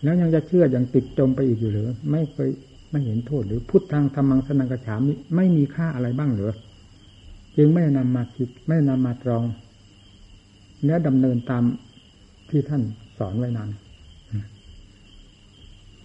[0.03, 2.49] แล้วยังจะเชื่ออย่างติดจมไปอีกอยู่หรือไม่เคย
[2.91, 5.01] ไม่เห็นโทษหรือพุทธังธรรมังสนังกระฉาม
[5.35, 6.53] ไม่มีค่าอะไรบ้างหรือ
[7.57, 9.43] จึงไม่นำมาคิดไม่นำมาตรอง
[10.85, 11.63] และดำเนินตาม
[12.49, 12.81] ที่ท่าน
[13.17, 13.69] สอนไว้นั้น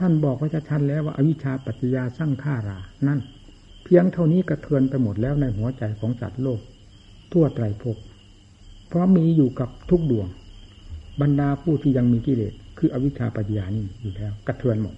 [0.01, 3.20] ท่านบอกไว้ชัดๆแล้วว่าอวิชชาปัจจยาสร้างฆ่ารา นั่น
[3.85, 6.61] เพียงเท่านี้กระเทือนไปหมดแล้วในหัวใจของสัตว์โลก
[7.33, 7.97] ทั่วไตรภพ
[8.89, 10.29] เพราะมีอยู่กับทุกดวง
[11.20, 14.95] บรรดาผู้ที่ยังมีกิเลสคืออวิชชาปัจจยานี่อยู่แล้ว กระเทือนหมด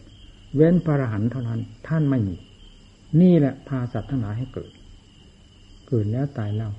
[0.54, 2.36] เว้นพระรหันเท่านั้น ท่านไม่มี
[3.20, 4.70] นี่แหละพาสัตว์ทั้งหลายให้เกิด
[5.88, 6.70] เกิดแล้วตายเล่า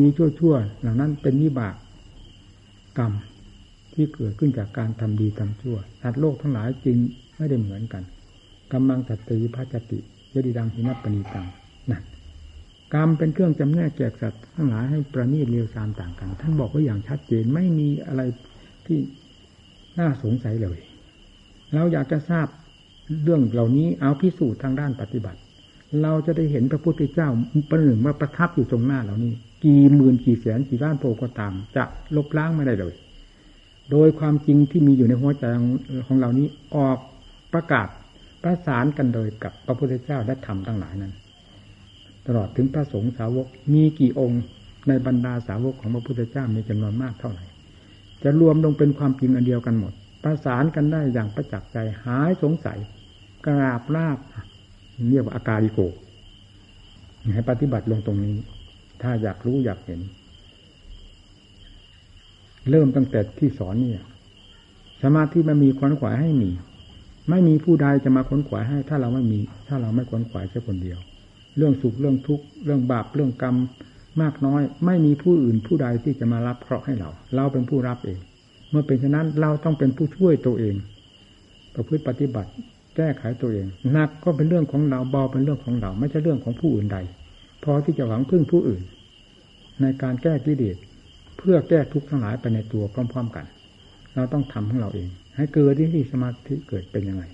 [0.00, 1.74] ดีๆ ชั่วๆเหล่านั้นเป็นวิบาก
[2.98, 3.12] กรรม
[3.94, 6.98] ที่เกิดขึ้นจากการทำดีทำชั่วสัตว์โลกทั้งหลายจริง
[7.36, 8.02] ไม่ได้เหมือนกัน
[8.72, 9.98] กำลังสัตติพัจติ
[10.34, 11.46] ยดิดังหินัปณีตัง
[11.90, 12.02] นั่น
[12.94, 18.22] กรรมเป็นเครื่องจำแนกแจกสัตว์ทั้งหลายให้ประณีตเรียวซามต่างกัน ท่านบอกไว้อย่างชัดเจนไม่มีอะไร
[18.86, 18.98] ที่
[19.98, 20.78] น่าสงสัยเลย
[21.74, 22.46] เราอยากจะทราบ
[23.22, 25.40] เรื่องเหล่านี้เอาพิสูจน์ทางด้านปฏิบัติ
[26.02, 27.28] เราจะได้เห็นพระพุทธเจ้า
[27.70, 29.32] ประหนึ่งว่าประทับอยู่ตรงหน้าเหล่านี้
[29.64, 31.84] กี่หมื่นกี่แสนกี่ล้านโพก็ตาม จะ
[32.16, 32.94] ลบล้างไม่ได้เลย
[33.90, 35.44] โดยความจริงที่มีอยู่ในหัวใจ
[36.06, 36.46] ของเรานี้
[36.76, 36.98] ออก
[37.52, 37.88] ประกาศ
[38.42, 41.12] ประสานกันโดยกับพระพุทธเจ้าและธรรมทั้งหลายนั้น
[42.26, 44.42] ตลอดถึงพระสงฆ์สาวกมีกี่องค์
[44.88, 47.44] ในบรรดาสาวกของพระพุทธเจ้ามีจำนวนมากเท่าไหร่
[48.22, 49.92] จะรวมลงเป็นความจริงอันเดียวกันหมด
[50.24, 52.78] ประสานกันได้อย่างประจักษ์ใจหายสงสัย
[53.46, 54.18] กราบราบ
[55.10, 55.80] เรียกว่าอาการิโก
[57.34, 58.36] ให้ปฏิบัติลงตรงนี้
[59.02, 60.00] ถ้าอยากรู้อยากเห็น
[62.70, 64.04] เริ่มตั้งแต่ที่สอนเนี่ย
[65.02, 66.50] สมาธิมันมีควนขวายให้มี
[67.30, 70.98] ไม่มีผู้ใดจะมาค้นขวายให้ ถ้าเราไม่มี ถ้าเราไม่ค้นขวายแค่คนเดียว
[71.56, 73.56] เรื่องสุขเรื่องทุกข์เรื่องบาปเรื่องกรรม
[74.20, 78.18] มากน้อย ไม่มีผู้อื่นผู้ใดที่จะมารับเคราะห์ให้เรา เราเป็นผู้รับเอง
[78.70, 80.74] เมื่อเป็นฉะนั้นเราต้องเป็นผู้ช่วยตัวเอง
[81.74, 82.50] ประพฤติปฏิบัติ
[82.96, 86.98] แก้ไขตัวเองหนักก็เป็นเรื่องของเราเบาเป็นเรื่องของเรา ไม่ใช่เรื่องของผู้อื่นใด
[87.64, 88.82] พอที่จะหวังพึ่งผู้อื่น
[89.80, 90.76] ในการแก้กิเลส
[91.38, 93.46] เพื่อแก้ทุกข์ทั้งหลายไปในตัวพร้อม ๆ กัน
[94.14, 97.24] เราต้องทำของเราเอง ให้เกิดที่ที่สมาธิเกิดเป็นยังไง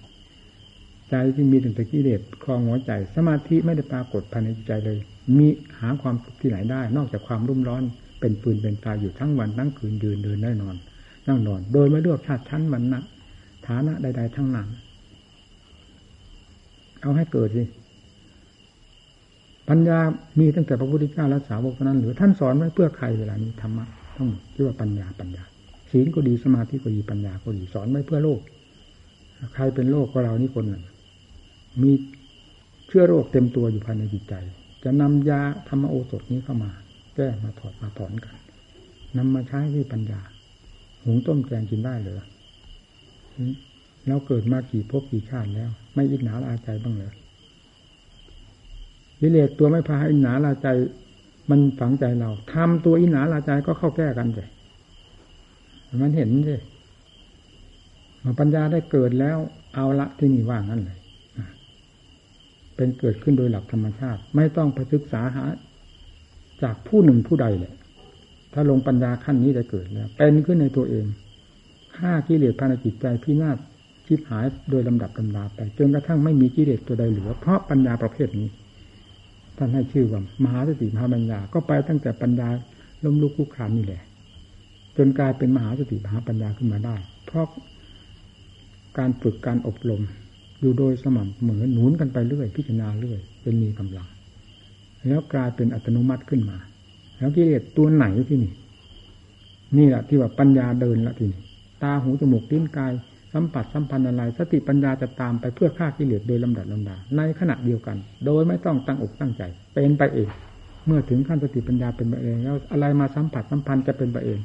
[1.10, 4.98] ใจที่มีแต่กิเลสคลองหัวใจ สมาธิไม่ได้ปรากฏภายในใจเลย
[5.38, 5.48] มี
[5.80, 7.82] หาความสุขที่ไหนได้ นอกจากความรุ่มร้อน
[8.20, 10.76] เป็นปืนเป็นตายอยู่ทั้งวันทั้งคืนยืนเดินได้นอน
[11.26, 13.00] นั่งนอน โดยไม่เลือกชาติชั้นวันนะ
[13.66, 14.68] ฐานะใด ๆ ทั้งนั้น
[17.00, 17.64] เอาให้เกิดสิ
[19.68, 19.98] ปัญญา
[20.38, 23.86] มีตั้งแต่พระพุทธเจ้าและสาวกนั้นหรือท่านสอนไว้เพื่อใครเวลานี้ธรรมะ
[24.16, 25.44] ต้องเรียกว่าปัญญาปัญญา
[25.90, 28.40] ศีลก็ดีสมาธิก็ดีปัญญาก็ดีสอนไว้เพื่อโลก
[29.54, 30.84] ใครเป็นโลกก็เรานี่คนหนึ่ง
[31.82, 31.92] มี
[32.86, 34.34] เชื้อโรคเต็มตัวอยู่ภายในจิตใจ
[34.84, 36.70] จะนำยาธรรมโอสถนี้เข้ามา
[37.14, 38.34] แก้มาถอดมาถอนกัน
[39.16, 40.20] นำมาใช้ที่ปัญญา
[41.04, 42.16] หุงต้มแกงกินได้เลย
[44.06, 47.12] แล้วเกิดมากี่ภพกี่ชาติแล้ว ไม่อิจฉาลาใจบ้างเลย
[49.24, 50.68] กิเลสตัวไม่พาอินหนาลาใจ
[51.50, 54.48] มันฝังใจเราทำตัวอินหนาลาใจก็เข้าแก้กันเลย
[56.02, 56.62] มันเห็นเลย
[58.22, 59.38] มาปัญญาได้เกิดแล้ว
[59.74, 60.98] เอาละที่นี่ว่างนั่นเลย
[62.76, 65.44] เป็นเกิดขึ้นโดยหลักธรรมชาติ ไม่ต้องไปศึกษาหา
[66.62, 67.74] จากผู้หนึ่งผู้ใดเลย
[68.52, 71.06] ถ้าลงปัญญาขั้นนี้ได้เกิดแล้วเป็นขึ้นในตัวเอง
[71.96, 73.58] ฆ่ากิเลสภายในจิตใจพินาศ
[74.06, 78.48] ชิบหายโดยลำดับลำดาไปจนกระทั่งไม่มีกิเลสตัวใดเหลือ เพราะปัญญาประเภทนี้
[79.56, 82.48] ท่านให้ชื่อว่ามหาสติมหาปัญญา ก็ไปตั้งแต่ปัญญา
[83.04, 84.02] ล้มลุกคุกคานนี่แหละ
[84.96, 86.96] จนกลายเป็นมหาสติมหาปัญญาขึ้นมาได้
[87.26, 87.46] เพราะ
[88.98, 90.02] การฝึกการอบรม
[90.60, 94.08] อยู่โดยสม่ำเหมือนหนุนกันไปเรื่อย พิจารณาเรื่อยเป็นมีกำลัง
[95.08, 96.56] แล้วกลายเป็นอัตโนมัติขึ้นมา
[97.18, 98.52] แล้วกิเลสตัวไหนที่นี่
[99.76, 101.40] นี่แหละที่ว่าปัญญาเดินละที่นี่
[101.82, 102.92] ตาหูจมูกลิ้นกาย
[103.34, 109.42] สัมผัสสัมพันธ์อะไรสติปัญญาจะตามไปเพื่อฆ่ากิเลสโดยลำดับลำดาในขณะเดียวกัน โดยไม่ต้องตั้งอกตั้งใจ
[109.74, 110.28] เป็นไปเอง
[110.86, 114.40] เมื่อถึงขั้นสติปัญญาเป็นไปเองแล้วอะไรมาสัมผัสสัมพันธ์จะเป็นไปเอง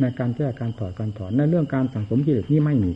[0.00, 2.92] ในการแก้การถอดการถอนในเรื่องการสังสมกิเลสนี่ไม่มี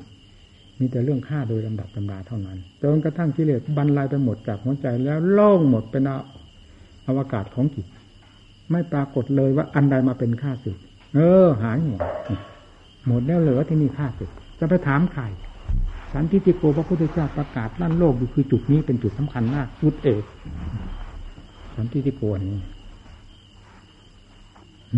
[0.80, 6.02] มีแต่เรื่องฆ่าโดยลำดับตำราเท่านั้นจนกระทั่งกิเลสบรรลัยไปหมดจากหัวใจแล้วโล่งหมดเป็น
[7.06, 7.86] อวกาศของจิต
[8.70, 10.76] ไม่ปรากฏเลยว่าอันใดมาเป็นข้าศึก
[11.14, 12.00] เออ หายหมด
[13.06, 15.22] หมดแล้วเหลือที่นี่ข้าศึก จะไปถามใคร
[16.12, 20.24] สันติติโกพระพุทธเจ้าประกาศลั่นโลกอยู่คือจุดนี้เป็นจุดสำคัญมากจุดเอก
[21.76, 22.56] สันติติโกนี้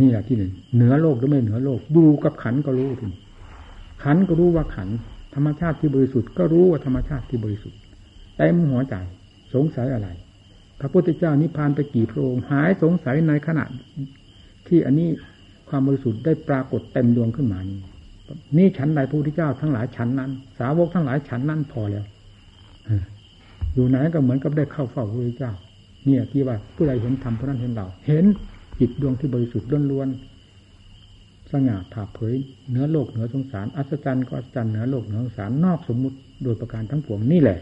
[0.00, 3.06] นี่แหละที่หนึ่งเหนือโลกหรือไม่เหนือโลก ดูกับขันก็รู้ที
[4.04, 4.88] ขันก็รู้ว่าขัน
[5.34, 7.78] ธรรมชาติที่บริสุทธิ์ก็รู้ว่าธรรมชาติที่บริสุทธิ์
[8.36, 8.94] เต็มหัวใจ
[9.54, 10.09] สงสัยอะไร
[10.80, 13.64] พระพุทธเจ้านิพพานไปกี่พระองค์หายสงสัยในขณะ
[14.68, 15.09] ที่อันนี้
[15.68, 17.80] ความบริสุทธิ์ได้ปรากฏเต็มดวงขึ้นมานี้
[18.56, 22.04] นี่ชั้นใดพระพุทธเจ้าทั้งหลายชั้นนั้น สาวกทั้งหลายชั้นนั้นพอแล้ว
[23.74, 25.52] อยู่ไหนก็เหมือนกับได้เข้าเฝ้าพระพุทธเจ้า
[26.04, 28.24] เนี่ยที่ว่าผู้ใดเห็นธรรมผู้นั้นเห็นเรา เห็น
[28.80, 32.34] จิตดวงที่บริสุทธิ์ล้วนๆสง่าผ่าเผย
[32.68, 37.58] เหนือโลกเหนือสงสาร อัศจรรย์ก็อัศจรรย์เหนือโลกเหนือสงสารนอกสมมุติโดยประการทั้งปวงนี่แหละ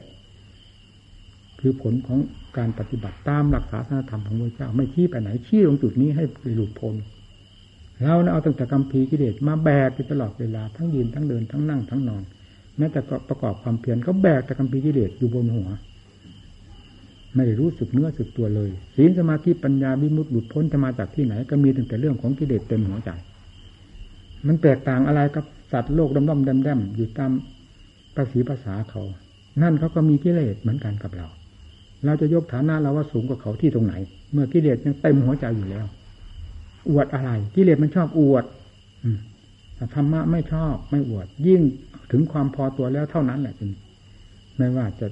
[1.61, 2.19] คือผลของ
[2.59, 6.95] การปฏิบัติตามหลักศาสนธรรมของพระเจ้า ไม่ชี้ไปไหนชี้ตรงจุดนี้ให้หลุดพ้น
[8.03, 12.23] เราเนะเอาตั้งแต่กำพีกิเลสมาแบกไปตลอดเวลาทั้งยืนทั้งเดินทั้งนั่งทั้งนอน
[12.77, 15.69] แม้แต่ประกอบความเพียรก็แบกแต่กำพีกิเลสอยู่บนหัว
[17.37, 23.11] ไม่รู้สึกเนื้อสึกตัวเลยศีลสมาธิปัญญาวิมุตติหลุดพ้นจะมาจากที่ไหน ก็มีตั้งแต่เรื่องของกิเลสเต็มหัวใจ
[24.47, 27.31] มันแตกต่างอะไรกับสัตว์โลกดำดำดมแดมอยู่ตาม
[28.17, 29.03] ภาษีภาษาเขา
[29.63, 31.29] นั่นเขาก็มีกิเลสเหมือนกันกับเรา
[32.05, 33.95] เราจะยกฐานะเราว่าสูงกว่าเขาที่ตรงไหน
[34.33, 35.87] เมื่อกิเลสยังเต็มหัวใจอยู่แล้ว
[36.91, 38.45] อวดอะไรกิเลสมันชอบอวด
[39.95, 41.63] ธรรมะไม่ชอบไม่อวด ยิ่ง
[42.11, 43.73] ถึงความพอตัวแล้วเท่านั้นแหละจริง
[44.57, 45.07] ไม่ว่าจะ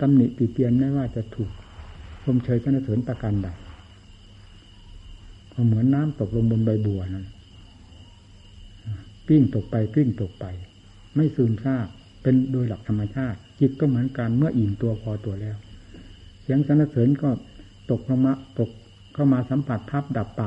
[0.00, 1.50] ตำหนิปีเตียนไม่ว่าจะถูก
[2.24, 3.48] ชมเชยสนเสริญประการใด
[5.66, 7.26] เหมือนน้ำตกลงบนใบบัวนั้น
[9.28, 10.44] กิ้งตกไปกิ้งตกไป
[11.16, 11.86] ไม่ซึมซาบ
[12.22, 15.56] เป็นโดยหลักธรรมชาติ จิตก็เหมือนกันเมื่ออิ่มตัวพอตัวแล้ว
[16.42, 17.30] เสียงสนเสริญก็
[17.90, 18.70] ตกลงมาตก
[19.14, 20.44] เข้ามาสัมผัสทับดับไป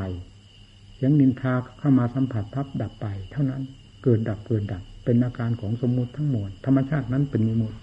[1.04, 3.62] สียงนินทาเข้ามาสัมผัสพับดับไป เท่านั้น
[4.04, 7.78] เกิดดับเกิดดับ เป็นอาการของสมมุติทั้งหมดธรรมชาตินั้นเป็นมิมุติ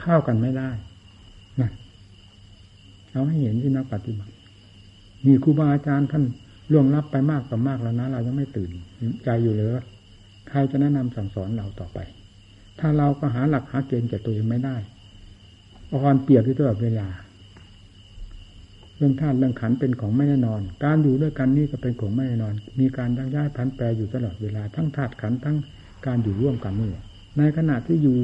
[0.00, 0.70] เข้ากันไม่ได้
[1.60, 1.70] นะ
[3.12, 4.34] เอาให้เห็นที่นักปฏิบัติ
[5.26, 6.24] มีครูบาอาจารย์ท่าน
[6.72, 8.70] ล่วงลับไปมากต่อมากแล้วนะ เรายังไม่ตื่น
[9.24, 9.70] ใจอยู่เลย
[10.48, 11.98] ใครจะแนะนำสั่งสอนเราต่อไป
[12.80, 14.76] ถ้าเราก็หาหลักหาเกณฑ์แก่ตัวเองไม่ได้
[15.92, 17.08] อ่อนเปียกที่ตลอดเวลา
[18.98, 25.56] เรื่องธาตุเรื่องขันเป็นของไม่แน่นอน การอยู่ด้วยกันนี่ก็เป็นของไม่แน่นอน มีการยักย้ายพันแปรอยู่ตลอดเวลาทั้งธาตุขันทั้ง
[26.06, 26.90] การอยู่ร่วมกันนี่
[27.38, 28.16] ในขณะที่อยู่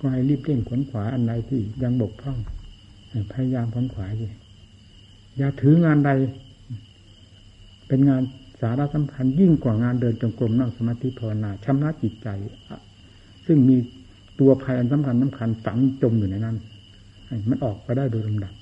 [0.00, 2.38] ก็ให้รีบเร่งขวนขวาอันใดที่ยังบกพร่อง
[3.32, 4.26] พยายามขวนขวาสิ
[5.38, 6.10] อย่าถืองานใด
[7.88, 8.22] เป็นงาน
[8.60, 12.28] สาระสำคัญยิ่งกว่างานเดินจงกรมนั่งสมาธิภาวนาชำระจิตใจ
[13.46, 13.76] ซึ่งมี
[14.40, 16.56] ตัวภัยอันสำคัญสำคัญฝังจมอยู่ในนั้น
[17.48, 18.52] มันออกไปได้โดยลำดับ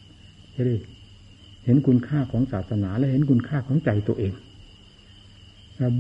[0.53, 0.71] ใช่ไหม
[1.69, 4.33] เห็นคุณค่าของศาสนา และเห็นคุณค่าของใจตัวเอง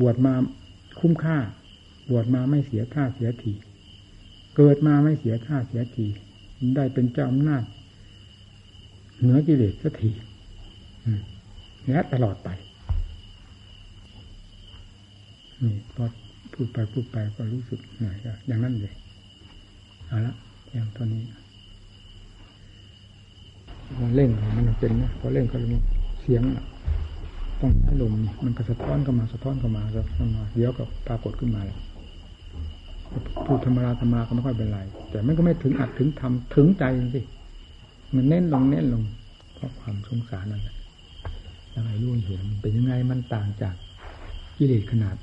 [0.00, 0.34] บวชมา
[1.00, 1.38] คุ้มค่า
[2.10, 3.52] บวชมาไม่เสียท่าเสียที
[4.56, 6.06] เกิดมาไม่เสียท่าเสียที
[6.76, 7.62] ได้เป็นเจ้าอำนาจ
[9.20, 10.10] เหนือกิเลสสักที
[11.88, 12.48] และตลอดไป
[15.62, 16.04] นี่พอ
[16.52, 18.16] พูดไปพูดไปก็รู้สึกหน่อย
[18.46, 18.94] อย่างนั้นเลย
[20.06, 20.34] เอาละ
[20.72, 21.22] อย่างตัวนี้
[24.14, 25.56] เร่งมันเป็นนะพอเร่งก็
[26.20, 26.42] เสียง
[27.60, 28.12] ต้องใช้ลม
[28.44, 31.78] มันก็สะท้อนเข้ามาสะท้อนเข้ามาสะท้อนมาเดี๋ยวก็ปรากฏขึ้นมาเลย
[33.46, 34.80] พูดธรรมราธรรมาก็ไม่ค่อยเป็นไร
[35.10, 36.84] แต่มันก็ไม่ถึงอัดถึงทำถึงใจ
[37.14, 37.20] สิ
[38.14, 39.02] มันเน้นลงเน้นลง
[39.54, 40.76] เพราะความสงสารนั่นแหละ
[41.74, 43.74] ยังไงรู้เห็นเป็นยังไงมันต่างจาก
[44.56, 45.16] กิเลสขนาด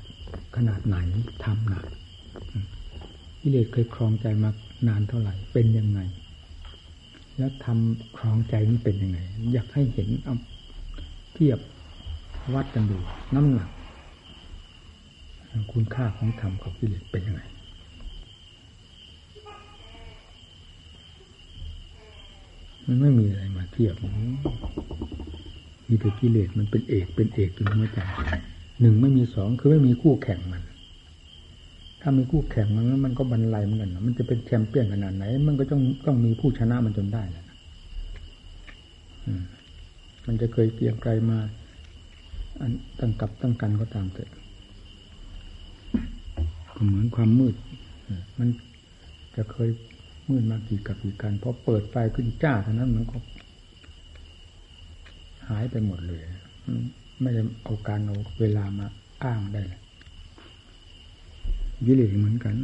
[0.56, 0.96] ขนาดไหน
[1.44, 1.84] ทำหนัก
[3.40, 4.50] กิเลสเคยครองใจมา
[4.88, 6.00] นานเท่าไหร่ เป็นยังไง
[7.36, 9.18] แล้วทำครองใจนี้เป็นยังไง
[9.52, 10.36] อยากให้เห็นเอา
[11.34, 11.58] เทียบ
[12.54, 12.98] วัดกันดู
[13.34, 13.70] น้ำหนัก
[15.72, 17.42] คุณค่าของธรรมกับกิเลสเป็นยังไง
[22.86, 23.94] มันไม่มีอะไรมาเทียบ
[25.88, 27.98] มีแต่กิเลสมันเป็นเอกเป็นเอกจนหัวใจ
[28.80, 30.62] หนึ่งไม่มีสองคือไม่มีคู่แข่งมัน
[32.08, 37.44] ถ้ามีคู่แข่งมันมันก็บรรลัยเหมือนกันมันจะเป็นแชมเปี้ยนขนาดไหน มันก็ต้องต้องมีผู้ชนะมันจนได้แหละ
[40.26, 41.38] มันจะเคยเกี่ยงไกลมา
[42.98, 44.30] ตั้งกับตั้งกันก็ตามเถอะ
[46.88, 47.54] เหมือนความมืด
[48.38, 48.48] มัน
[49.36, 49.70] จะเคย
[50.28, 53.16] มืดมากี่กับกี่กันพอเปิดไฟขึ้นจ้าเท่านั้นมันก็
[55.48, 56.22] หายไปหมดเลย
[57.20, 58.86] ไม่ได้เอาการเอาเวลามา
[59.24, 59.85] อ้างได้ยิ
[61.82, 62.56] เลสเหมือนกัน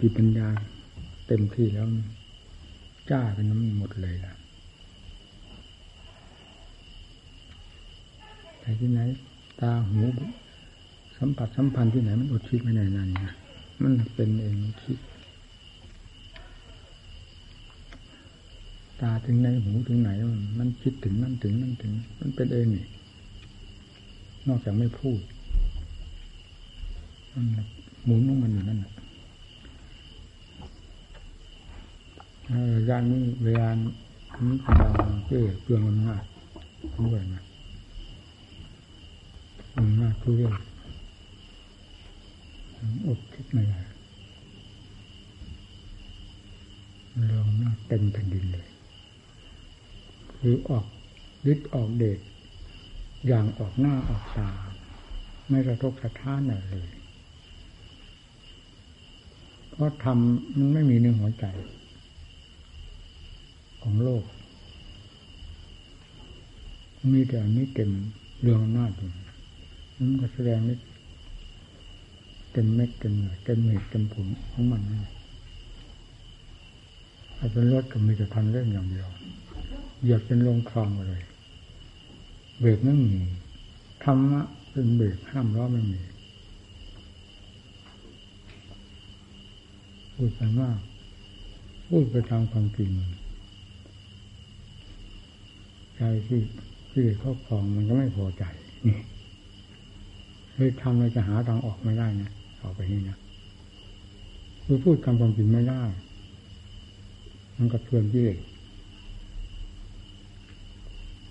[0.00, 0.48] มีปัญญา
[1.26, 1.86] เต็มที่แล้ว
[3.10, 4.34] จ้าเป็นน้ำหมดเลยล่ะ
[8.60, 9.00] แต่ที่ไหน
[9.60, 10.00] ตาหู
[11.18, 13.34] สัมผัสสัมพันธ์ที่ไหนมันอดคิดไม่ได้นานนะ
[13.82, 14.98] มันเป็นเองคิด
[19.00, 20.10] ตาถึงไหนหูถึงไหน
[20.58, 22.86] มันคิดถึงนั่นถึงนั่นถึง มันเป็นเองนี่
[24.48, 25.20] นอกจากไม่พูด
[28.04, 28.92] หมุนของมันอยู่นั่นแหละ
[32.88, 33.92] ยานนี้เวลานี้
[34.78, 34.88] เรา
[35.24, 36.24] เพื่อเปลืองมันมาก
[37.06, 37.42] ด้วยนะ
[39.76, 40.54] มันมากทุเรื่อง
[43.06, 43.80] อดคิดไม่ได้
[47.26, 48.68] เรื่องมาเต็มแผ่นดินเลย
[50.38, 50.84] คือออก
[51.52, 52.20] ฤทธิ์ออกเดช
[53.26, 54.50] อย่างออกหน้าออกตา
[55.48, 57.03] ไม่กระทบสะท้านอะไรเลย
[59.74, 61.44] เพราะทำมันไม่มีเนื้อหัวใจ
[63.82, 64.24] ของโลก
[67.12, 67.90] มีแต่อันนี้เต็ม
[68.40, 69.10] เรื่องหน้าอยู่
[69.96, 70.78] มันก็แสดงนี่
[72.52, 75.00] เต็มเม็ดเต็มเหนือเต็มเหตุเต็มผลของมันนี่
[77.36, 79.08] ถ้าเป็นรถก็มีแต่ทันเรื่องอย่างเดียว
[80.02, 81.22] เหยียบเป็นลงคลองเลย
[82.58, 83.14] เบรกไม่มี
[84.04, 86.00] ธรรมะเป็นเบรกห้ามล้อไม่มี
[90.14, 90.78] พูดไปมาก
[91.88, 92.90] พูดไปตามความจริง
[95.96, 96.40] ใจที่
[96.90, 98.44] ที่ครอบครองมันก็ไม่พอใจ
[98.86, 98.98] นี่
[100.56, 103.16] เลยทำเราจะหาทางออกไม่ได้นะต่อไปนี้นะ
[104.64, 105.82] คือพูดคำความจริงไม่ได้
[107.56, 108.26] มันกระเทือนที่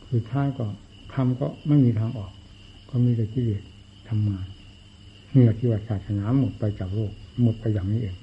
[0.06, 0.66] คือท้ายก็
[1.14, 2.32] ทำก็ไม่มีทางออก
[2.90, 3.48] ก็มีแต่ที่
[4.10, 4.48] ทำงาน
[5.32, 7.12] เมื่อที่ว่าศาสนาหมดไปจากโลก
[7.42, 8.16] หมดไปอย่างนี้เอง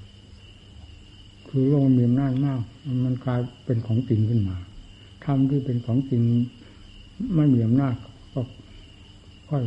[1.53, 2.59] คือโลกมีอำนาจมาก
[3.05, 4.57] มันกลายเป็นของจริงขึ้นมา
[5.25, 6.21] ทำที่เป็นของจริง
[7.35, 7.95] ไม่มีอำนาจ
[8.33, 8.41] ก็
[9.49, 9.63] ค่อย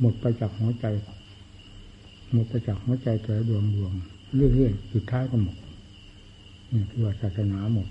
[0.00, 0.86] หมดไปจากหัวใจ
[2.32, 3.92] หมดไปจากหัวใจแต่ดวงดวง
[4.34, 5.56] เรื่อยๆสุดท้ายก็หมด
[6.72, 7.88] นี่คือว่าศาสนาหมด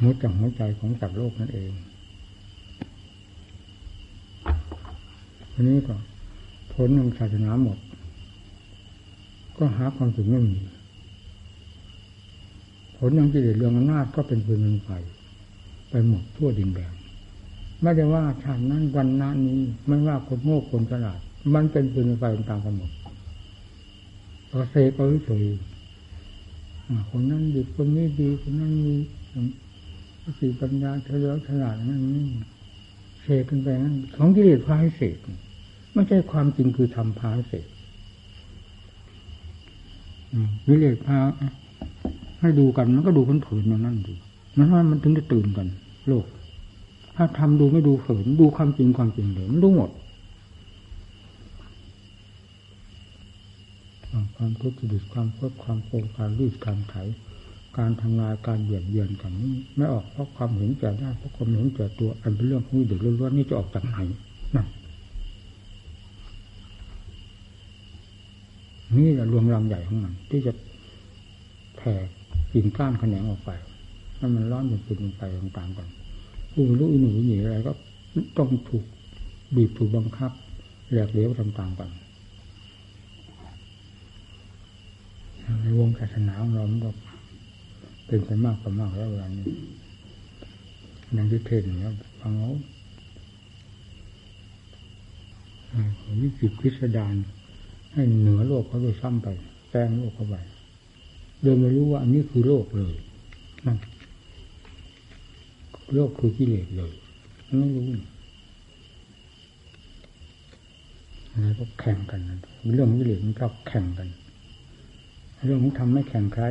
[0.00, 1.70] หมดจากหัวใจของสัตว์โลกนั่นเอง
[5.52, 5.94] ทีนี้ก็
[6.72, 7.78] ผลของศาสนาหมด
[9.58, 10.56] ก็หาความสุขไม่มี
[13.06, 14.90] ผลของกิเลสเรื่องอำนาจก็เป็นปืนเป็นไฟ
[15.90, 16.94] ไปหมดทั่วดินแดน
[17.82, 21.18] ไม่ได้ว่าชาตินั้นวันนั้นนี้ไม่ว่าคนโง่คนฉลาด
[21.54, 22.90] มันเป็นปืนไฟตามกันหมด
[24.50, 25.44] ก็เสกเอาเฉย
[27.10, 28.94] คนนั้นดีคนนี้ดีคนนั้นมี
[30.22, 32.26] สติปัญญาเฉลียวฉลาดนั่นนี่
[33.22, 35.16] เสกกันไปนั้นของกิเลสพาให้เสก
[35.92, 37.66] ไม่ใช่ความจริงคือทำพาให้เสก
[40.66, 41.18] กิเลสพา
[42.44, 44.12] ให้ดูกันมันก็ดูผืนๆอย่างนั้นดู
[44.58, 45.66] มันว่ามันถึงจะตื่นกัน
[46.08, 46.26] โลก
[47.16, 49.90] ถ้าทำดูไม่ดูเขินดูความจริงความจริงเลยมันรู้หมด
[54.36, 56.94] ความทุจริตความคดความโกงการรีดการไถ
[57.78, 63.98] การทำลายการเบียดเบียนกันนี้ไม่ออกเพราะความเห็นแก่ได้เพราะความเห็นแก่ตัวอันเป็นเรื่องของเด็กล้วนๆนี่จะออกจากไหน
[64.56, 64.66] นั่น
[68.96, 70.52] นี่แหละรวมรังใหญ่ของมันที่จะ
[71.76, 71.94] แผ่
[72.54, 73.50] กิ่งก้านแขนงออกไป
[74.16, 75.88] ให้มันร้อนเป็นปืนไปต่างๆกัน
[76.52, 77.72] ผู้รู้อิหนูหนีอะไรก็
[78.38, 78.84] ต้องถูก
[79.54, 80.32] บีบถูกบังคับ
[80.90, 81.90] แหลกเหลวต่างๆกัน
[85.62, 86.90] ในวงศาสนาของเราก็
[88.06, 89.48] เป็นไปมากกว่ามากแล้วเวลานี้
[91.16, 92.52] นังที่เทศน์เนี่ยฟังเอา
[96.20, 97.14] วิจิตพิสดาร
[97.92, 99.28] ให้เหนือโลกเขาโดยซ้ำไป
[99.70, 100.36] แปลงโลกเข้าไป
[101.44, 102.94] โดยไม่รู้ว่าอันนี้คือโลกเลย
[103.66, 103.78] นั่น
[105.94, 106.92] โลกคือกิเลสเลย
[107.58, 107.86] ไม่รู้
[111.30, 112.38] อะไรก็แข่งกันนะ
[112.74, 114.08] เรื่องกิเลสมันชอบแข่งกัน
[115.44, 116.44] เรื่องของทำไม่แข่งใคร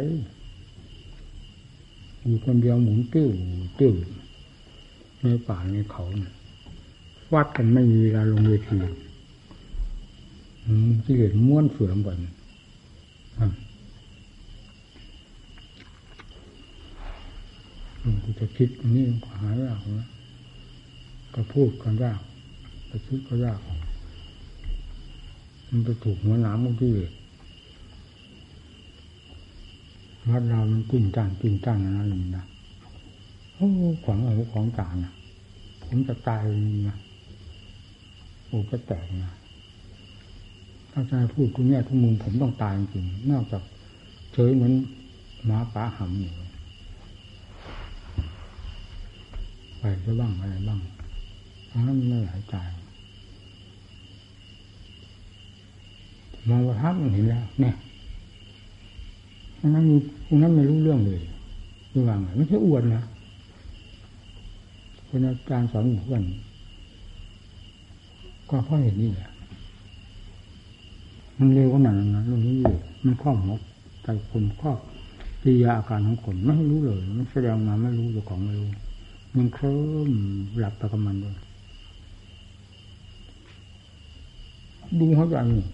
[2.25, 3.29] อยู่คนเดียวหมุนติ้ว
[3.79, 3.93] ติ้ว
[5.21, 6.03] ในป่าในเขา
[7.33, 8.77] วัดกันไม่มีเวลาลงเวที
[11.05, 12.17] กิเลสม้วนเสือมก่อน
[18.23, 19.05] กูจะคิดนี่
[19.41, 20.07] หายากนะ
[21.33, 22.19] ก็พูดกันยาก
[22.89, 23.59] จะคิดก็ยาก
[25.69, 26.93] มันไปถูกหัวหนามของที่
[30.29, 32.45] วัดเรามันกิ้งจ้างกิ้งจ้างนั่นเลยนะ
[33.55, 33.69] โอ้
[34.05, 35.13] ของอะไรของต่างนะ
[35.81, 36.43] ผผมจะตาย
[36.89, 36.97] นะ
[38.45, 39.31] โอ้ก็แตกนะ
[40.91, 43.63] ถ้าจะพูดทุกแง่ทุกมุมผมต้องตายจริงนอกจาก
[44.33, 44.73] เฉยเหมือน
[45.45, 46.33] หมาป่าหำอยู่
[49.85, 50.79] ไปก็บ้างอะไรบ้าง
[51.69, 52.55] ทั้งนั้นไม่หลายใจ
[56.49, 57.75] มองว่าทับมันเห็นแล้วเนี่ย
[59.59, 59.85] ทั้งนั้น
[60.25, 61.21] พวกนั้นไม่รู้เรื่องเลย
[61.93, 63.03] ระวังไม่ใช่อวดนะ
[65.07, 66.23] เป็นอาจารย์สอนเพื่อน
[68.49, 69.29] ก็เพราะเห็นนี่แหละ
[71.37, 72.75] มันเร็วขนาดนั้นนะเรื่องนี้อยู่
[73.05, 73.55] มันครอบหัว
[74.03, 74.79] ใจคนครอบ
[75.41, 78.69] ปิยาอาการของคนไม่รู้เลย มันแสดงมาไม่รู้เจ้าของไม่รู้
[79.37, 79.79] มันเคลิ้
[80.09, 80.11] ม
[80.59, 81.35] หลับไปกับมันเลย
[84.99, 85.65] ดูหัวใจนี่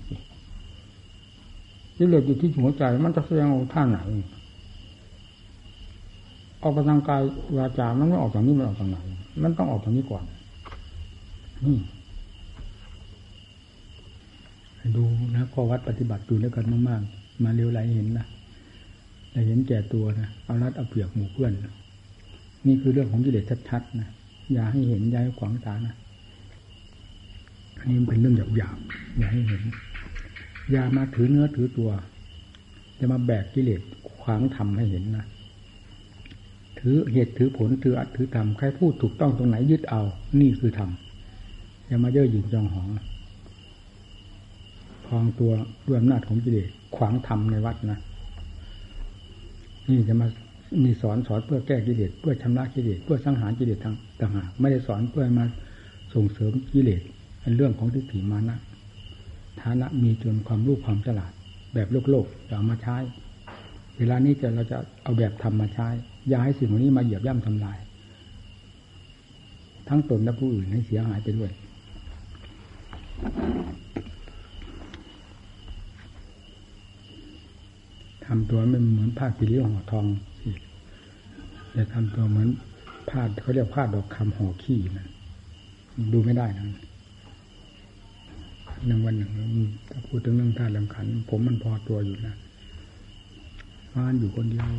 [1.96, 3.98] ที่เหลืออยู่ที่หัวใจ มันจะแสดงท่าไหน
[6.62, 7.22] ออกกำลังกาย
[7.58, 8.98] วาจา มันไม่ออกจากนี้มันออกจากไหน
[9.44, 10.24] มันต้องออกจากนี้ก่อน
[11.66, 11.78] นี่
[14.96, 15.04] ดู
[15.36, 18.26] นะข้อวัดปฏิบัติดูแล้วกันมากๆ มาเร็วไหลเห็นนะ
[19.32, 21.72] แต่เห็นแก่ตัวนะ เอารัดเอาเปรียบหมู่เพื่อนนี่
[22.68, 24.10] นี่คือเรื่องของกิเลสชัดๆนะ
[24.54, 25.96] อย่าให้เห็นอย่าให้ขวางตานะ
[27.80, 29.62] อันนี้เป็นเรื่องหยาบๆอย่าให้เห็น
[30.72, 31.90] อย่ามาถือเนื้อถือตัว
[33.00, 33.82] จะมาแบกกิเลส
[34.22, 35.26] ขวางทำให้เห็นนะ
[36.80, 40.02] ถือเหตุถือผลถืออัดถือทำใครพูดถูกต้องตรงไหนยึดเอา
[40.42, 40.90] นี่คือธรรม
[41.88, 42.88] อย่ามาเย่อหยิ่งจองหอง
[45.06, 45.52] พองตัว
[45.88, 48.00] ด้วยอำนาจของกิเลสขวางธรรมในวัดนะ
[49.90, 50.28] นี่จะมา
[50.84, 55.46] มีสอนสอนเพื่อแก้กิเลสเพื่อชำระกิเลสเพื่อสังหารกิเลสทางต่างหากไม่ได้สอนเพื่อมา
[56.14, 57.02] ส่งเสริมกิเลส
[57.42, 58.56] เป็นเรื่องของทิฏฐิมานะ
[59.62, 61.32] ฐานะมีจนความรู้ความฉลาด
[61.74, 62.98] แบบโลกโลกจะเอามาใช้
[63.98, 65.88] เวลานี้จะเราจะเอาแบบธรรมมาใช้
[66.30, 67.78] อย่าให้สิ่งเหล่านี้มาเหยียบย่ำทำลาย
[69.88, 71.52] ทั้งตนและผู้อื่นให้เสียหายไปด้วย
[78.50, 80.06] ตัวไม่เหมือนผ้ากีริ้วห่อทอง
[80.42, 80.52] สิ
[81.74, 82.50] อย่าทำตัวเหมือน
[83.10, 85.08] ผ้าเขาเรียกผ้าดอกคำห่อขี้นะ
[86.14, 86.66] ดูไม่ได้นะ
[88.88, 89.32] หนึ่งวันหนึ่ง
[89.90, 92.36] ถ้าพูดถึงเรื่องธาตุลำขัน ผมมันพอตัวอยู่นะ
[93.96, 94.72] บ้านอยู่คนเดียว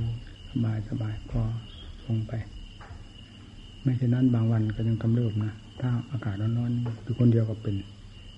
[0.50, 1.42] สบายสบายพอ
[2.06, 2.32] ลงไป
[3.82, 7.74] ไม่เช่นนั้นบางวันก็ยังกำเริบนะถ้าอากาศร้อนๆอยู่คนเดียวก็เป็น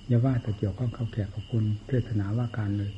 [0.09, 2.93] อย่าว่าแต่เกี่ยวข้องเขาแขกกับคนเทศนาว่าการเลย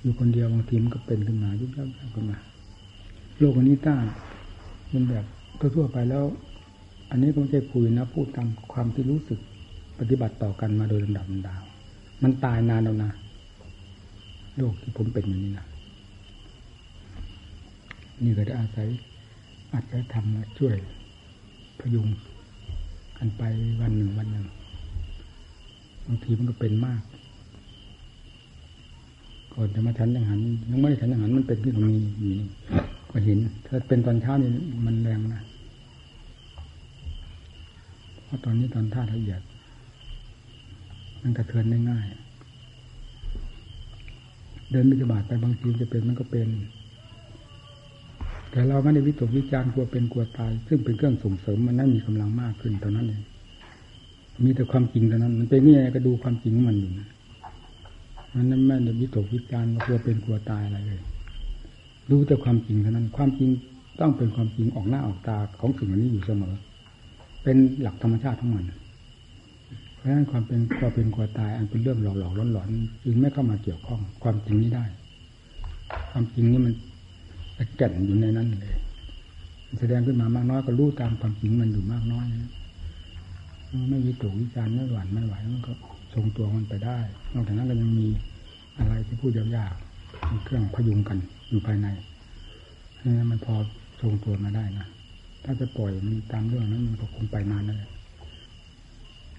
[0.00, 2.38] อยู่คนเดียวบางทีมันก็เป็นขึ้นมายุบยับขึ้นมา
[3.38, 3.96] โลกอันนี้ต้า
[4.92, 5.24] มันแบบ
[5.58, 6.24] ทั่วๆไปแล้ว
[7.10, 9.40] อันนี้ก็ไม่ใช่คุยนะพูดตามความที่รู้สึก
[9.98, 11.64] ปฏิบัติต่อกันมาโดยลำดับดาว
[12.22, 13.12] มันตายนานแล้วนะ
[14.56, 15.66] โลกที่ผมเป็นอย่างนี้นะ
[18.24, 18.88] นี่ก็ได้อาศัย
[19.72, 20.76] อาศัยทำมาช่วย
[21.80, 22.08] พยุง
[23.18, 23.42] กันไป
[23.80, 24.46] วันหนึ่งวันหนึ่ง
[26.06, 27.02] บางทีมันก็เป็นมาก
[29.56, 30.40] ก่อนจะมาฉันยังหัน
[30.70, 32.48] ยังไม่ได้ฉันยังหันมันเป็นที่ตรงนี้นี่
[33.10, 34.50] ก็เห็นถ้าเป็นตอนเช้านี่
[34.86, 35.42] มันแรงนะ
[38.24, 39.42] เพราะตอนนี้ตอนท่าละเอียด
[41.22, 42.06] มันกระเทือนได้ง่าย
[44.70, 46.48] เดินบิณฑบาตไปบางทีจะเป็นมันก็เป็น
[48.50, 53.22] แต่เราไม่ได้วิตกวิจารณ์กลัวเป็นกลัวตาย ซึ่งเป็นเครื่องส่งเสริมมันนั่นมีกำลังมากขึ้นตอนนั้นเอง
[54.44, 57.08] มีแต่ความจริงเท่านั้น มันเป็นนี่ก็ดูความจริงมันอยู่นะ
[58.34, 61.02] มันนั้นไม่ได้วิตกวิจารณ์กลัวเป็นกลัวตายอะไรเลย
[62.10, 63.50] ดูแต่ความจริงเท่านั้น ความจริง
[64.00, 66.54] ต้องเป็นความจริงออกหน้าออกตาของสิ่งนี้อยู่เสมอ
[67.42, 68.64] เป็นหลักธรรมชาติทั้งมัน
[69.96, 74.84] เพราะฉะนั้นความเป็นกลัวเป็นกลัวตาย อันเป็นเรื่องหลอกหลอกหลอนๆจึงไม่เข้ามาเกี่ยวข้อง ความจริงนี้ได้
[76.10, 76.74] ความจริงนี้มัน
[77.76, 78.74] แก่นอยู่ในนั้นเลย
[79.80, 82.52] แสดงขึ้นมามากน้อยก็รู้ตามความจริงมันอยู่มากน้อยนะ
[83.90, 85.72] ไม่วิตกวิจารณ์ไม่หวั่นไม่ไหวมันก็
[86.16, 86.98] ทรงตัวมันไปได้
[87.34, 88.08] นอกจากนั้นก็ยังมี
[88.78, 91.18] อะไรที่พูดยากๆเครื่องพยุงกัน
[91.50, 91.88] อยู่ภายใน
[93.02, 93.54] นี่มันพอ
[94.00, 94.86] ทรงตัวมาได้นะ
[95.44, 97.90] ถ้าจะปล่อยมันตามเรื่องนั้นมันก็คงไปนานเลย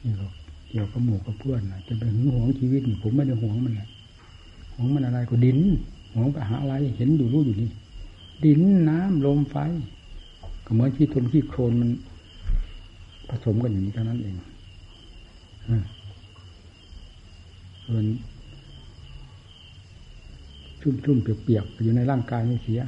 [0.03, 0.27] นี่ก็
[0.69, 3.89] เกี่ยวกับหมู่กับเพื่อนนะจะเป็นหึงหวงชีวิตผมไม่ได้หวงมันแหละ
[4.75, 5.59] หวงมันอะไรก็ดิน
[6.13, 7.69] หวงไปหาอะไรเห็นอยู่รู้อยู่นี่
[8.45, 9.55] ดินน้ำลมไฟ
[10.65, 11.89] ก็เหมือนที่ทนที่โครนมัน
[13.29, 14.35] ผสมกันอย่างนี้เท่านั้นเอง
[17.87, 18.05] ส่วน
[20.81, 22.81] ชุ่มๆเปียกๆอยู่ในร่างกายนี่เสีย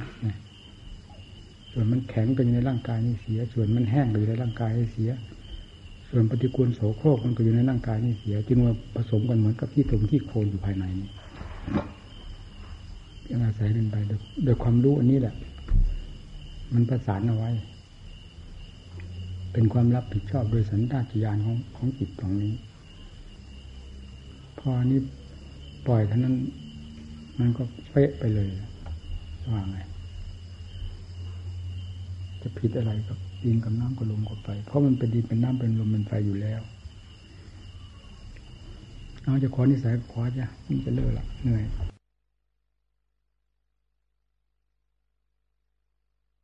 [1.72, 5.10] ส่วนมันแข็งก็อยู่ในร่างกายนี่เสีย ส่วนมันแห้งก็อยู่ในร่างกายนี่เสีย
[6.10, 11.08] ส่วนปฏิกูลโสโครกมันก็อยู่ในร่างกายนี่เสียจึงว่าผสมกันเหมือนกับที่ถมที่โคนอยู่ภายในนี้
[13.30, 13.96] ยังอาศัยกันไป
[14.44, 15.34] โดยความรู้อันนี้แหละ
[16.74, 17.50] มันประสานเอาไว้
[19.52, 22.52] เป็นความรับผิดชอบโดยสันดาตญาณของของจิตตรงนี้
[24.60, 25.00] พอนี้
[25.86, 26.36] ปล่อยเท่านั้น
[27.38, 28.48] มันก็เป๊ะไปเลย
[29.50, 29.78] ว่าไง
[32.42, 36.60] จะผิดอะไรกับดินกับน้ำกับลมกับไฟเพราะมันเป็นดินเป็นน้ำเป็นลมเป็นไฟอยู่แล้ว
[39.22, 41.64] เอาจะขอนิสัยขอจะมันจะเลิกละเหนื่อย